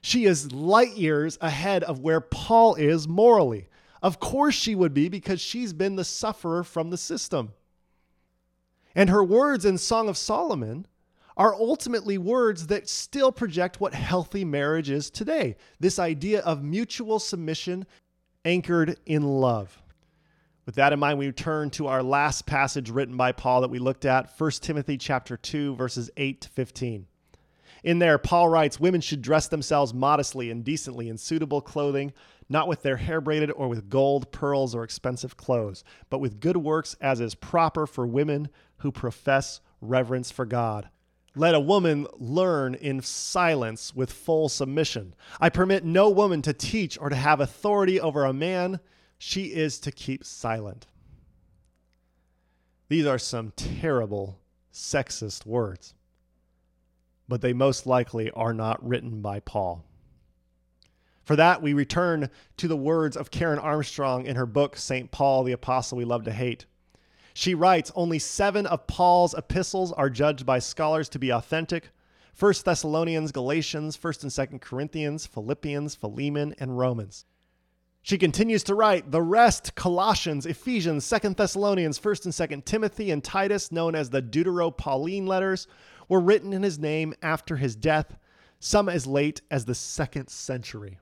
[0.05, 3.69] She is light years ahead of where Paul is morally.
[4.03, 7.53] Of course, she would be because she's been the sufferer from the system.
[8.93, 10.85] And her words in Song of Solomon
[11.35, 17.17] are ultimately words that still project what healthy marriage is today this idea of mutual
[17.17, 17.87] submission
[18.45, 19.81] anchored in love.
[20.67, 23.79] With that in mind, we turn to our last passage written by Paul that we
[23.79, 27.07] looked at, 1 Timothy chapter 2 verses 8 to 15.
[27.85, 32.13] In there, Paul writes women should dress themselves modestly and decently in suitable clothing,
[32.49, 36.57] not with their hair braided or with gold, pearls, or expensive clothes, but with good
[36.57, 40.89] works as is proper for women who profess reverence for God.
[41.35, 45.13] Let a woman learn in silence with full submission.
[45.39, 48.79] I permit no woman to teach or to have authority over a man.
[49.19, 50.87] She is to keep silent.
[52.87, 54.39] These are some terrible
[54.73, 55.93] sexist words
[57.27, 59.83] but they most likely are not written by Paul.
[61.23, 65.09] For that, we return to the words of Karen Armstrong in her book, St.
[65.09, 66.65] Paul, the Apostle We Love to Hate.
[67.33, 71.89] She writes Only seven of Paul's epistles are judged by scholars to be authentic
[72.37, 77.25] 1 Thessalonians, Galatians, 1 and 2 Corinthians, Philippians, Philemon, and Romans.
[78.01, 83.23] She continues to write the rest Colossians, Ephesians, 2 Thessalonians, 1 and 2 Timothy, and
[83.23, 85.67] Titus, known as the Deutero Pauline letters,
[86.07, 88.17] were written in his name after his death,
[88.59, 90.99] some as late as the second century.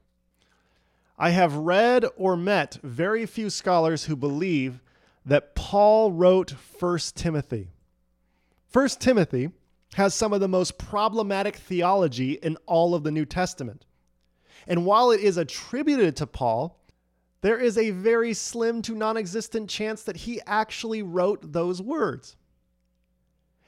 [1.18, 4.82] I have read or met very few scholars who believe
[5.26, 7.70] that Paul wrote 1 Timothy.
[8.72, 9.52] 1 Timothy
[9.94, 13.86] has some of the most problematic theology in all of the New Testament.
[14.68, 16.80] And while it is attributed to Paul,
[17.42, 22.38] there is a very slim to non existent chance that he actually wrote those words.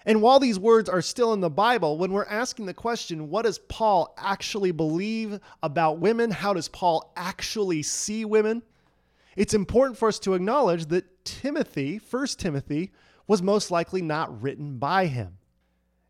[0.06, 3.45] And while these words are still in the Bible, when we're asking the question, what
[3.45, 6.30] does Paul actually believe about women?
[6.30, 8.62] How does Paul actually see women?
[9.36, 12.91] It's important for us to acknowledge that Timothy, 1 Timothy,
[13.28, 15.38] was most likely not written by him,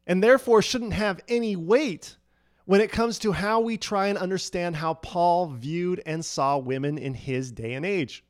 [0.06, 2.18] and therefore shouldn't have any weight
[2.66, 6.98] when it comes to how we try and understand how Paul viewed and saw women
[6.98, 8.24] in his day and age.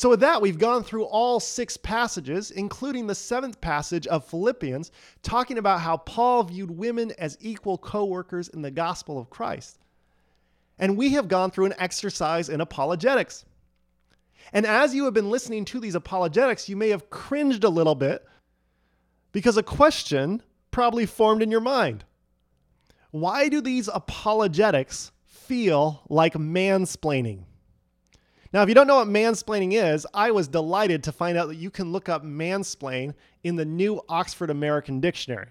[0.00, 4.92] So, with that, we've gone through all six passages, including the seventh passage of Philippians,
[5.22, 9.78] talking about how Paul viewed women as equal co workers in the gospel of Christ.
[10.78, 13.44] And we have gone through an exercise in apologetics.
[14.54, 17.94] And as you have been listening to these apologetics, you may have cringed a little
[17.94, 18.26] bit
[19.32, 22.04] because a question probably formed in your mind.
[23.10, 27.44] Why do these apologetics feel like mansplaining?
[28.52, 31.56] Now, if you don't know what mansplaining is, I was delighted to find out that
[31.56, 35.48] you can look up mansplain in the new Oxford American Dictionary.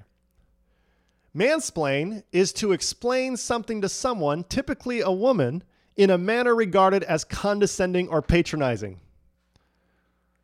[1.35, 5.63] Mansplain is to explain something to someone, typically a woman,
[5.95, 8.99] in a manner regarded as condescending or patronizing.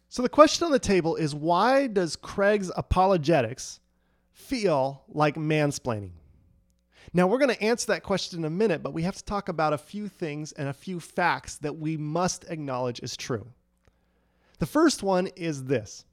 [0.08, 3.82] So the question on the table is why does Craig's apologetics
[4.32, 6.12] feel like mansplaining?
[7.14, 9.50] Now, we're going to answer that question in a minute, but we have to talk
[9.50, 13.48] about a few things and a few facts that we must acknowledge is true.
[14.60, 16.06] The first one is this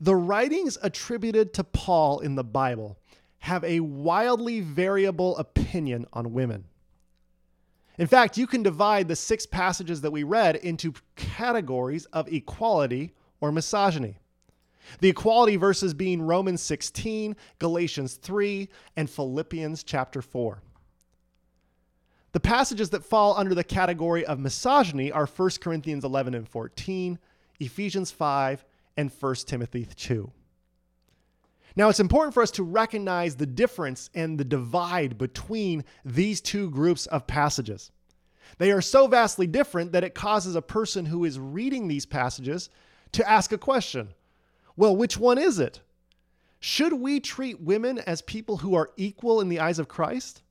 [0.00, 2.98] the writings attributed to Paul in the Bible
[3.38, 6.64] have a wildly variable opinion on women.
[7.98, 13.12] In fact, you can divide the six passages that we read into categories of equality
[13.40, 14.18] or misogyny.
[15.00, 20.62] The equality verses being Romans 16, Galatians 3, and Philippians chapter 4.
[22.32, 27.18] The passages that fall under the category of misogyny are 1 Corinthians 11 and 14,
[27.60, 28.64] Ephesians 5,
[28.96, 30.30] and 1 Timothy 2.
[31.76, 36.70] Now, it's important for us to recognize the difference and the divide between these two
[36.70, 37.90] groups of passages.
[38.58, 42.68] They are so vastly different that it causes a person who is reading these passages
[43.12, 44.08] to ask a question
[44.76, 45.80] well, which one is it?
[46.60, 50.42] Should we treat women as people who are equal in the eyes of Christ?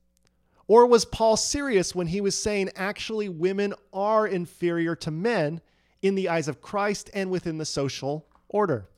[0.66, 5.60] Or was Paul serious when he was saying actually women are inferior to men
[6.02, 8.88] in the eyes of Christ and within the social order?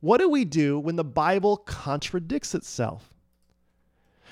[0.00, 3.14] What do we do when the Bible contradicts itself?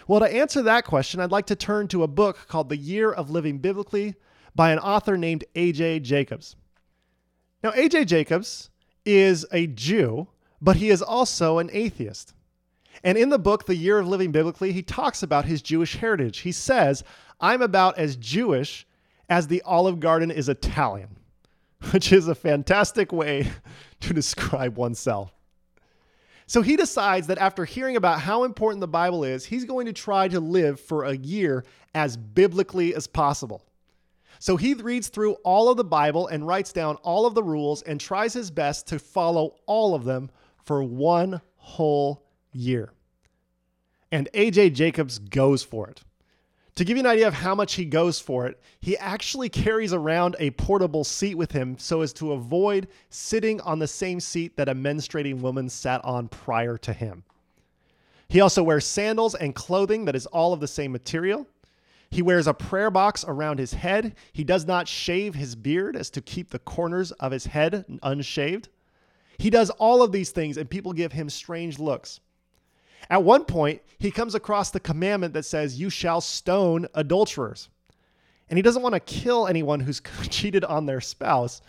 [0.06, 3.10] Well, to answer that question, I'd like to turn to a book called The Year
[3.10, 4.14] of Living Biblically
[4.54, 6.00] by an author named A.J.
[6.00, 6.56] Jacobs.
[7.62, 8.04] Now, A.J.
[8.04, 8.70] Jacobs
[9.04, 10.28] is a Jew,
[10.60, 12.34] but he is also an atheist.
[13.02, 16.38] And in the book, The Year of Living Biblically, he talks about his Jewish heritage.
[16.38, 17.04] He says,
[17.40, 18.86] I'm about as Jewish
[19.28, 21.16] as the Olive Garden is Italian,
[21.90, 23.50] which is a fantastic way
[24.00, 25.32] to describe oneself.
[26.46, 29.92] So he decides that after hearing about how important the Bible is, he's going to
[29.92, 33.62] try to live for a year as biblically as possible.
[34.44, 37.80] So he reads through all of the Bible and writes down all of the rules
[37.80, 40.30] and tries his best to follow all of them
[40.66, 42.92] for one whole year.
[44.12, 46.02] And AJ Jacobs goes for it.
[46.74, 49.94] To give you an idea of how much he goes for it, he actually carries
[49.94, 54.58] around a portable seat with him so as to avoid sitting on the same seat
[54.58, 57.24] that a menstruating woman sat on prior to him.
[58.28, 61.46] He also wears sandals and clothing that is all of the same material.
[62.14, 64.14] He wears a prayer box around his head.
[64.32, 68.68] He does not shave his beard as to keep the corners of his head unshaved.
[69.36, 72.20] He does all of these things, and people give him strange looks.
[73.10, 77.68] At one point, he comes across the commandment that says, You shall stone adulterers.
[78.48, 80.00] And he doesn't want to kill anyone who's
[80.30, 81.62] cheated on their spouse.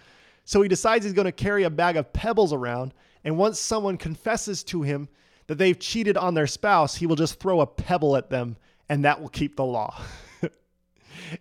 [0.43, 2.93] So he decides he's going to carry a bag of pebbles around.
[3.24, 5.10] And once someone confesses to him
[5.48, 8.58] that they've cheated on their spouse, he will just throw a pebble at them,
[8.89, 10.00] and that will keep the law.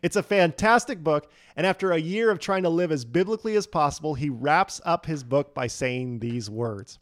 [0.03, 1.31] It's a fantastic book.
[1.57, 5.07] And after a year of trying to live as biblically as possible, he wraps up
[5.07, 6.99] his book by saying these words.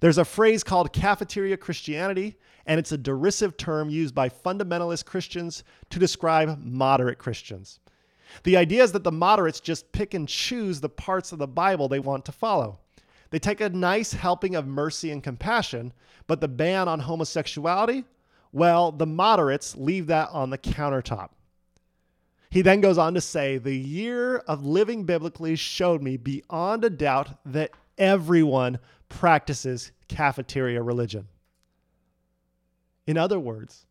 [0.00, 5.64] There's a phrase called cafeteria Christianity, and it's a derisive term used by fundamentalist Christians
[5.90, 7.80] to describe moderate Christians.
[8.44, 11.88] The idea is that the moderates just pick and choose the parts of the Bible
[11.88, 12.78] they want to follow.
[13.30, 15.92] They take a nice helping of mercy and compassion,
[16.26, 18.04] but the ban on homosexuality,
[18.52, 21.30] well, the moderates leave that on the countertop.
[22.52, 26.90] He then goes on to say, The year of living biblically showed me beyond a
[26.90, 28.78] doubt that everyone
[29.08, 31.28] practices cafeteria religion.
[33.06, 33.86] In other words,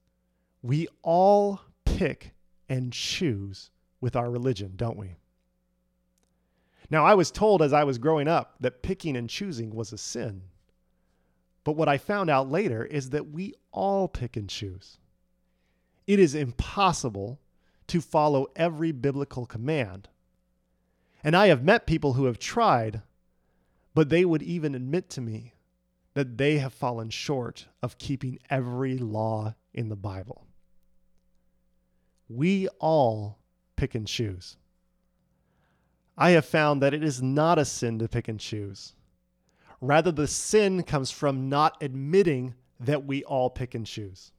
[0.62, 2.36] we all pick
[2.70, 5.16] and choose with our religion, don't we?
[6.92, 9.98] Now, I was told as I was growing up that picking and choosing was a
[9.98, 10.44] sin.
[11.64, 15.00] But what I found out later is that we all pick and choose.
[16.06, 17.40] It is impossible
[17.92, 20.08] to follow every biblical command.
[21.26, 23.02] And I have met people who have tried,
[23.94, 25.56] but they would even admit to me
[26.14, 30.48] that they have fallen short of keeping every law in the Bible.
[32.30, 33.40] We all
[33.76, 34.56] pick and choose.
[36.18, 38.94] I have found that it is not a sin to pick and choose.
[39.82, 44.32] Rather, the sin comes from not admitting that we all pick and choose.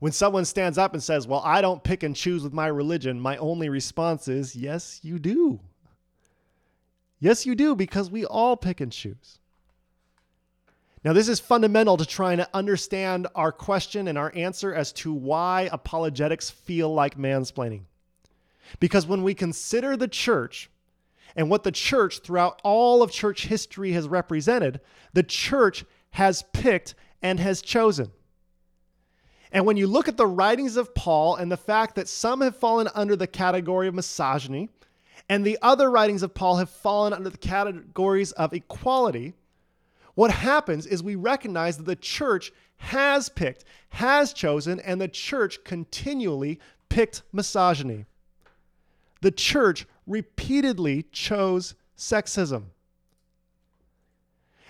[0.00, 3.20] When someone stands up and says, Well, I don't pick and choose with my religion,
[3.20, 5.60] my only response is, Yes, you do.
[7.20, 9.40] Yes, you do, because we all pick and choose.
[11.04, 15.12] Now, this is fundamental to trying to understand our question and our answer as to
[15.12, 17.82] why apologetics feel like mansplaining.
[18.80, 20.70] Because when we consider the church
[21.36, 24.80] and what the church throughout all of church history has represented,
[25.12, 28.10] the church has picked and has chosen.
[29.52, 32.56] And when you look at the writings of Paul and the fact that some have
[32.56, 34.68] fallen under the category of misogyny,
[35.28, 39.34] and the other writings of Paul have fallen under the categories of equality,
[40.14, 45.62] what happens is we recognize that the church has picked, has chosen, and the church
[45.64, 48.04] continually picked misogyny.
[49.20, 52.64] The church repeatedly chose sexism.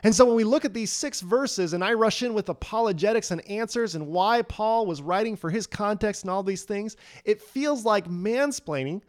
[0.05, 3.31] And so when we look at these six verses and I rush in with apologetics
[3.31, 7.41] and answers and why Paul was writing for his context and all these things, it
[7.41, 9.03] feels like mansplaining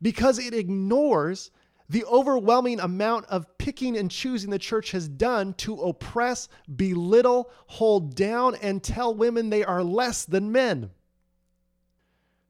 [0.00, 1.50] because it ignores
[1.88, 8.14] the overwhelming amount of picking and choosing the church has done to oppress, belittle, hold
[8.14, 10.90] down, and tell women they are less than men.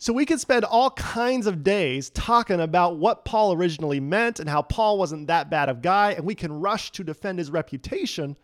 [0.02, 4.50] So we could spend all kinds of days talking about what Paul originally meant and
[4.50, 8.36] how Paul wasn't that bad of guy, and we can rush to defend his reputation.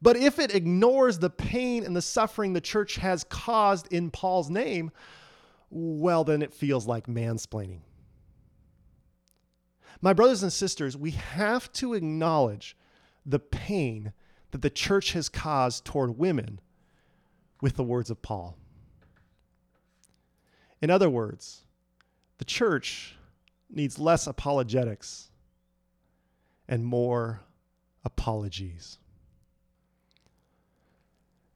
[0.00, 4.50] But if it ignores the pain and the suffering the church has caused in Paul's
[4.50, 4.92] name,
[5.68, 7.80] well, then it feels like mansplaining.
[10.00, 12.76] My brothers and sisters, we have to acknowledge
[13.26, 14.12] the pain
[14.52, 16.60] that the church has caused toward women
[17.60, 18.56] with the words of Paul.
[20.82, 21.62] In other words,
[22.38, 23.14] the church
[23.70, 25.30] needs less apologetics
[26.68, 27.40] and more
[28.04, 28.98] apologies.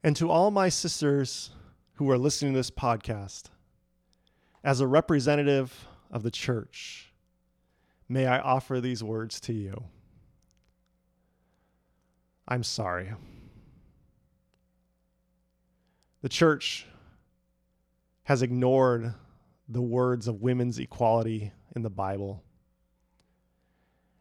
[0.05, 1.51] And to all my sisters
[1.95, 3.45] who are listening to this podcast,
[4.63, 7.13] as a representative of the church,
[8.09, 9.85] may I offer these words to you.
[12.47, 13.13] I'm sorry.
[16.23, 16.87] The church
[18.27, 19.15] has ignored
[19.69, 22.43] the words of women's equality in the Bible.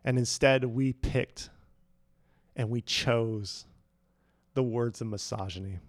[0.04, 1.50] And instead, we picked
[2.56, 3.66] and we chose
[4.54, 5.80] the words of misogyny.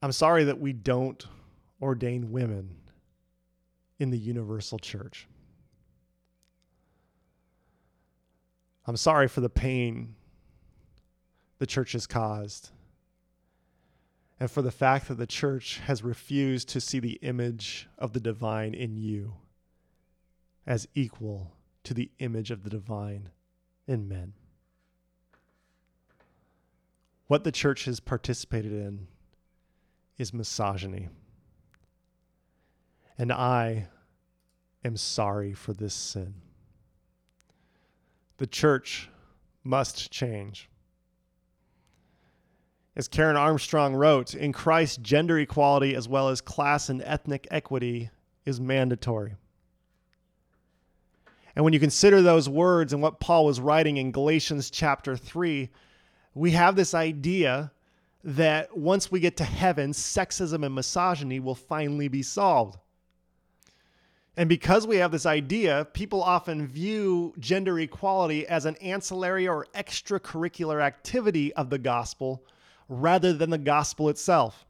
[0.00, 1.26] I'm sorry that we don't
[1.82, 2.74] ordain women
[3.98, 5.28] in the universal church.
[8.86, 10.14] I'm sorry for the pain
[11.58, 12.70] the church has caused
[14.40, 18.20] and for the fact that the church has refused to see the image of the
[18.20, 19.34] divine in you
[20.66, 21.52] as equal
[21.84, 23.30] to the image of the divine
[23.86, 24.32] in men.
[27.26, 29.06] What the church has participated in
[30.18, 31.08] is misogyny.
[33.16, 33.88] And I
[34.84, 36.34] am sorry for this sin.
[38.38, 39.08] The church
[39.62, 40.68] must change.
[42.96, 48.10] As Karen Armstrong wrote, in Christ, gender equality as well as class and ethnic equity
[48.44, 49.34] is mandatory.
[51.56, 55.70] And when you consider those words and what Paul was writing in Galatians chapter 3,
[56.34, 57.72] we have this idea
[58.22, 62.78] that once we get to heaven, sexism and misogyny will finally be solved.
[64.36, 69.66] And because we have this idea, people often view gender equality as an ancillary or
[69.74, 72.44] extracurricular activity of the gospel
[72.88, 74.66] rather than the gospel itself.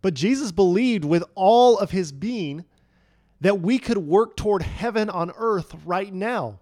[0.00, 2.64] But Jesus believed with all of his being
[3.40, 6.60] that we could work toward heaven on earth right now.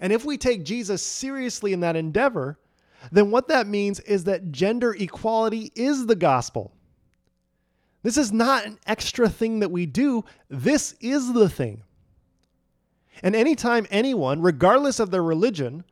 [0.00, 2.58] And if we take Jesus seriously in that endeavor,
[3.10, 6.72] then what that means is that gender equality is the gospel.
[8.02, 11.82] This is not an extra thing that we do, this is the thing.
[13.22, 15.84] And anytime anyone, regardless of their religion,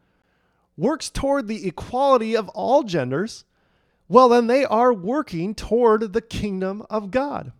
[0.78, 3.44] works toward the equality of all genders,
[4.08, 7.52] well, then they are working toward the kingdom of God.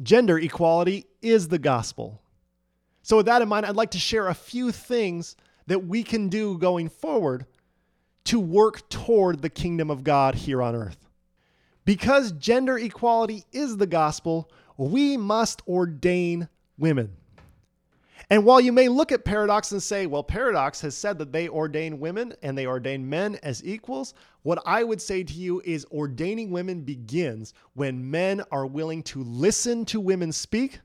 [0.00, 2.22] Gender equality is the gospel.
[3.02, 5.34] So, with that in mind, I'd like to share a few things
[5.66, 7.46] that we can do going forward
[8.24, 10.98] to work toward the kingdom of God here on earth.
[11.84, 17.16] Because gender equality is the gospel, we must ordain women.
[18.28, 21.48] And while you may look at Paradox and say, well, Paradox has said that they
[21.48, 25.86] ordain women and they ordain men as equals, what I would say to you is
[25.92, 30.80] ordaining women begins when men are willing to listen to women speak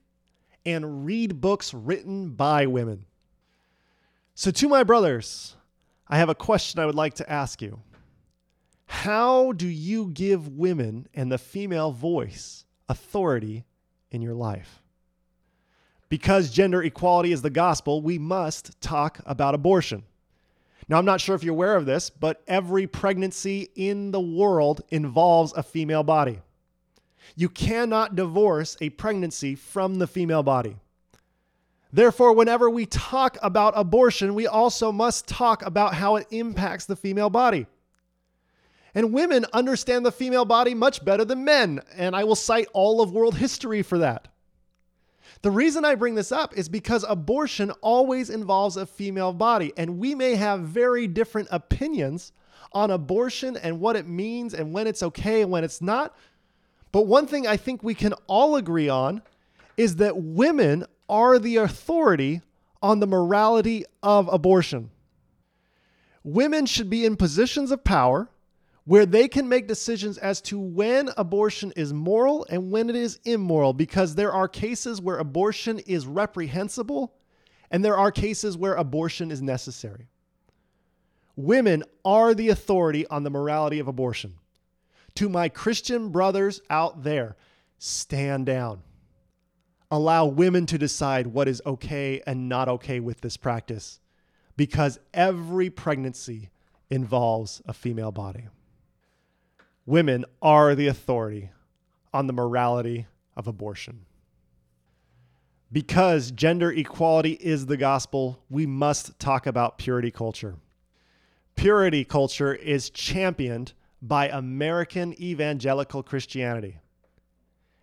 [0.68, 3.06] and read books written by women.
[4.36, 5.56] So, to my brothers,
[6.08, 7.82] I have a question I would like to ask you.
[8.86, 13.66] How do you give women and the female voice authority
[14.12, 14.81] in your life?
[16.12, 20.04] Because gender equality is the gospel, we must talk about abortion.
[20.90, 24.82] Now, I'm not sure if you're aware of this, but every pregnancy in the world
[24.90, 26.42] involves a female body.
[27.38, 30.76] You cannot divorce a pregnancy from the female body.
[31.94, 36.98] Therefore, whenever we talk about abortion, we also must talk about how it impacts the
[36.98, 37.68] female body.
[38.94, 43.00] And women understand the female body much better than men, and I will cite all
[43.00, 44.28] of world history for that.
[45.42, 49.98] The reason I bring this up is because abortion always involves a female body, and
[49.98, 52.32] we may have very different opinions
[52.74, 56.16] on abortion and what it means and when it's okay and when it's not.
[56.92, 59.22] But one thing I think we can all agree on
[59.78, 62.42] is that women are the authority
[62.82, 64.92] on the morality of abortion.
[66.24, 68.30] Women should be in positions of power
[68.86, 73.20] where they can make decisions as to when abortion is moral and when it is
[73.26, 77.14] immoral, because there are cases where abortion is reprehensible
[77.70, 80.08] and there are cases where abortion is necessary.
[81.36, 84.36] Women are the authority on the morality of abortion.
[85.16, 87.38] To my Christian brothers out there,
[87.78, 88.82] stand down
[89.92, 94.00] allow women to decide what is okay and not okay with this practice
[94.56, 96.50] because every pregnancy
[96.90, 98.48] involves a female body.
[99.86, 101.50] Women are the authority
[102.14, 104.06] on the morality of abortion.
[105.72, 110.56] Because gender equality is the gospel, we must talk about purity culture.
[111.56, 116.78] Purity culture is championed by American evangelical Christianity.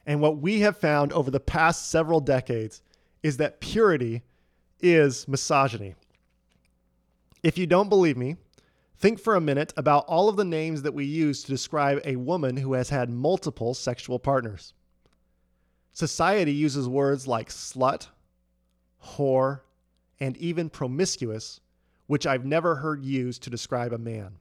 [0.07, 2.83] And what we have found over the past several decades
[3.23, 4.23] is that purity
[4.81, 5.95] is misogyny.
[7.43, 8.37] If you don't believe me,
[8.99, 12.17] think for a minute about all of the names that we use to describe a
[12.17, 14.75] woman who has had multiple sexual partners.
[15.93, 18.09] Society uses words like slut,
[19.05, 19.61] whore,
[20.21, 21.61] and even promiscuous,
[22.07, 24.35] which I've never heard used to describe a man.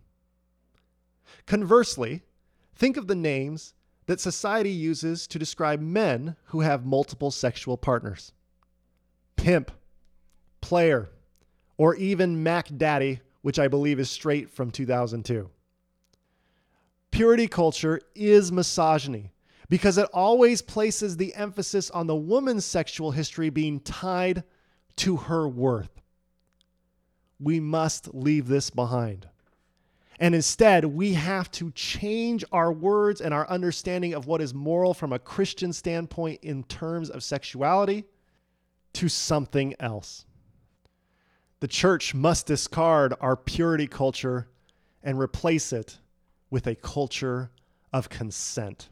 [1.45, 2.23] Conversely,
[2.75, 3.73] think of the names
[4.07, 8.31] that society uses to describe men who have multiple sexual partners
[9.35, 9.71] pimp,
[10.61, 11.09] player,
[11.77, 15.49] or even Mac Daddy, which I believe is straight from 2002.
[17.11, 19.31] Purity culture is misogyny
[19.69, 24.43] because it always places the emphasis on the woman's sexual history being tied
[24.97, 26.01] to her worth.
[27.39, 29.27] We must leave this behind.
[30.19, 34.93] And instead, we have to change our words and our understanding of what is moral
[34.93, 38.03] from a Christian standpoint in terms of sexuality
[38.93, 40.26] to something else.
[41.59, 44.47] The church must discard our purity culture
[45.01, 45.97] and replace it
[46.49, 47.49] with a culture
[47.91, 48.89] of consent.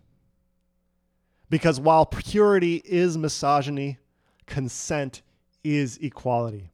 [1.49, 3.99] Because while purity is misogyny,
[4.47, 5.22] consent
[5.63, 6.72] is equality.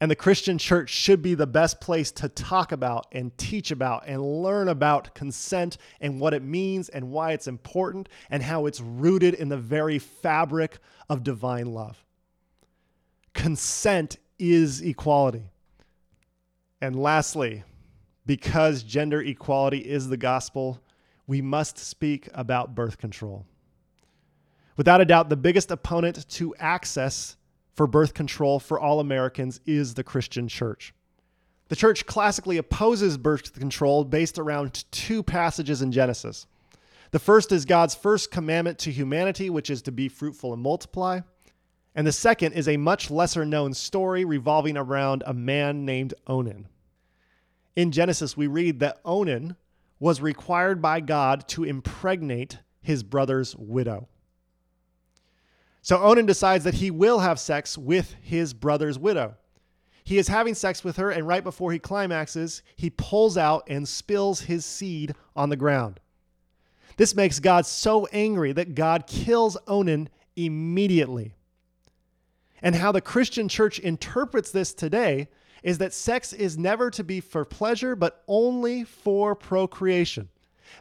[0.00, 4.04] And the Christian church should be the best place to talk about and teach about
[4.06, 8.80] and learn about consent and what it means and why it's important and how it's
[8.80, 10.78] rooted in the very fabric
[11.10, 12.02] of divine love.
[13.34, 15.50] Consent is equality.
[16.80, 17.62] And lastly,
[18.26, 20.80] because gender equality is the gospel,
[21.26, 23.44] we must speak about birth control.
[24.76, 27.36] Without a doubt, the biggest opponent to access
[27.74, 30.94] for birth control for all Americans is the Christian church.
[31.68, 36.46] The church classically opposes birth control based around two passages in Genesis.
[37.12, 41.20] The first is God's first commandment to humanity, which is to be fruitful and multiply.
[41.94, 46.68] And the second is a much lesser known story revolving around a man named Onan.
[47.76, 49.56] In Genesis, we read that Onan
[49.98, 54.08] was required by God to impregnate his brother's widow.
[55.82, 59.36] So Onan decides that he will have sex with his brother's widow.
[60.04, 63.88] He is having sex with her, and right before he climaxes, he pulls out and
[63.88, 66.00] spills his seed on the ground.
[66.96, 71.34] This makes God so angry that God kills Onan immediately.
[72.62, 75.28] And how the Christian church interprets this today
[75.62, 80.28] is that sex is never to be for pleasure, but only for procreation.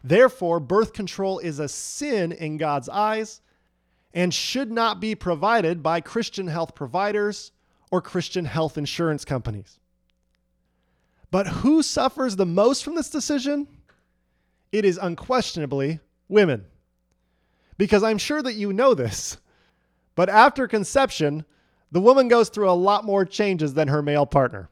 [0.03, 3.41] Therefore, birth control is a sin in God's eyes
[4.13, 7.51] and should not be provided by Christian health providers
[7.91, 9.79] or Christian health insurance companies.
[11.31, 13.67] But who suffers the most from this decision?
[14.71, 16.65] It is unquestionably women.
[17.77, 19.37] Because I'm sure that you know this,
[20.15, 21.45] but after conception,
[21.91, 24.69] the woman goes through a lot more changes than her male partner.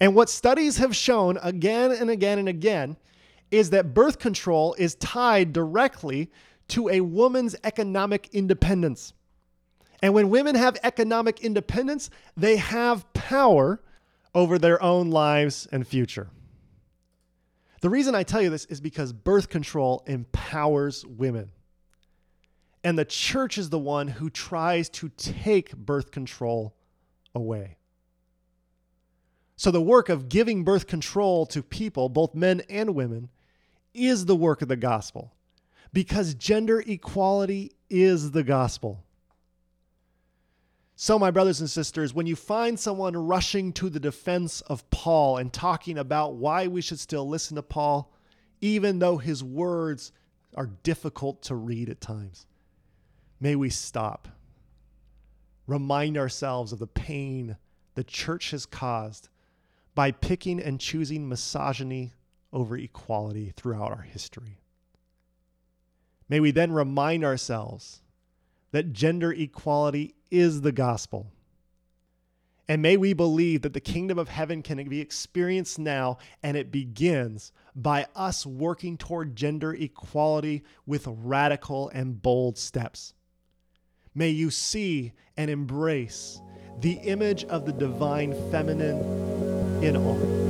[0.00, 2.96] And what studies have shown again and again and again
[3.50, 6.30] is that birth control is tied directly
[6.68, 9.12] to a woman's economic independence.
[10.02, 13.80] And when women have economic independence, they have power
[14.34, 16.28] over their own lives and future.
[17.80, 21.50] The reason I tell you this is because birth control empowers women.
[22.86, 26.76] And the church is the one who tries to take birth control
[27.34, 27.78] away.
[29.56, 33.30] So, the work of giving birth control to people, both men and women,
[33.92, 35.34] is the work of the gospel
[35.92, 39.04] because gender equality is the gospel.
[40.94, 45.38] So, my brothers and sisters, when you find someone rushing to the defense of Paul
[45.38, 48.12] and talking about why we should still listen to Paul,
[48.60, 50.12] even though his words
[50.54, 52.46] are difficult to read at times,
[53.40, 54.28] may we stop.
[55.66, 57.56] Remind ourselves of the pain
[57.94, 59.28] the church has caused
[59.94, 62.12] by picking and choosing misogyny
[62.52, 64.60] over equality throughout our history.
[66.28, 68.02] May we then remind ourselves
[68.72, 71.32] that gender equality is the gospel.
[72.68, 76.72] And may we believe that the kingdom of heaven can be experienced now, and it
[76.72, 83.14] begins by us working toward gender equality with radical and bold steps.
[84.16, 86.40] May you see and embrace
[86.80, 90.45] the image of the divine feminine in all.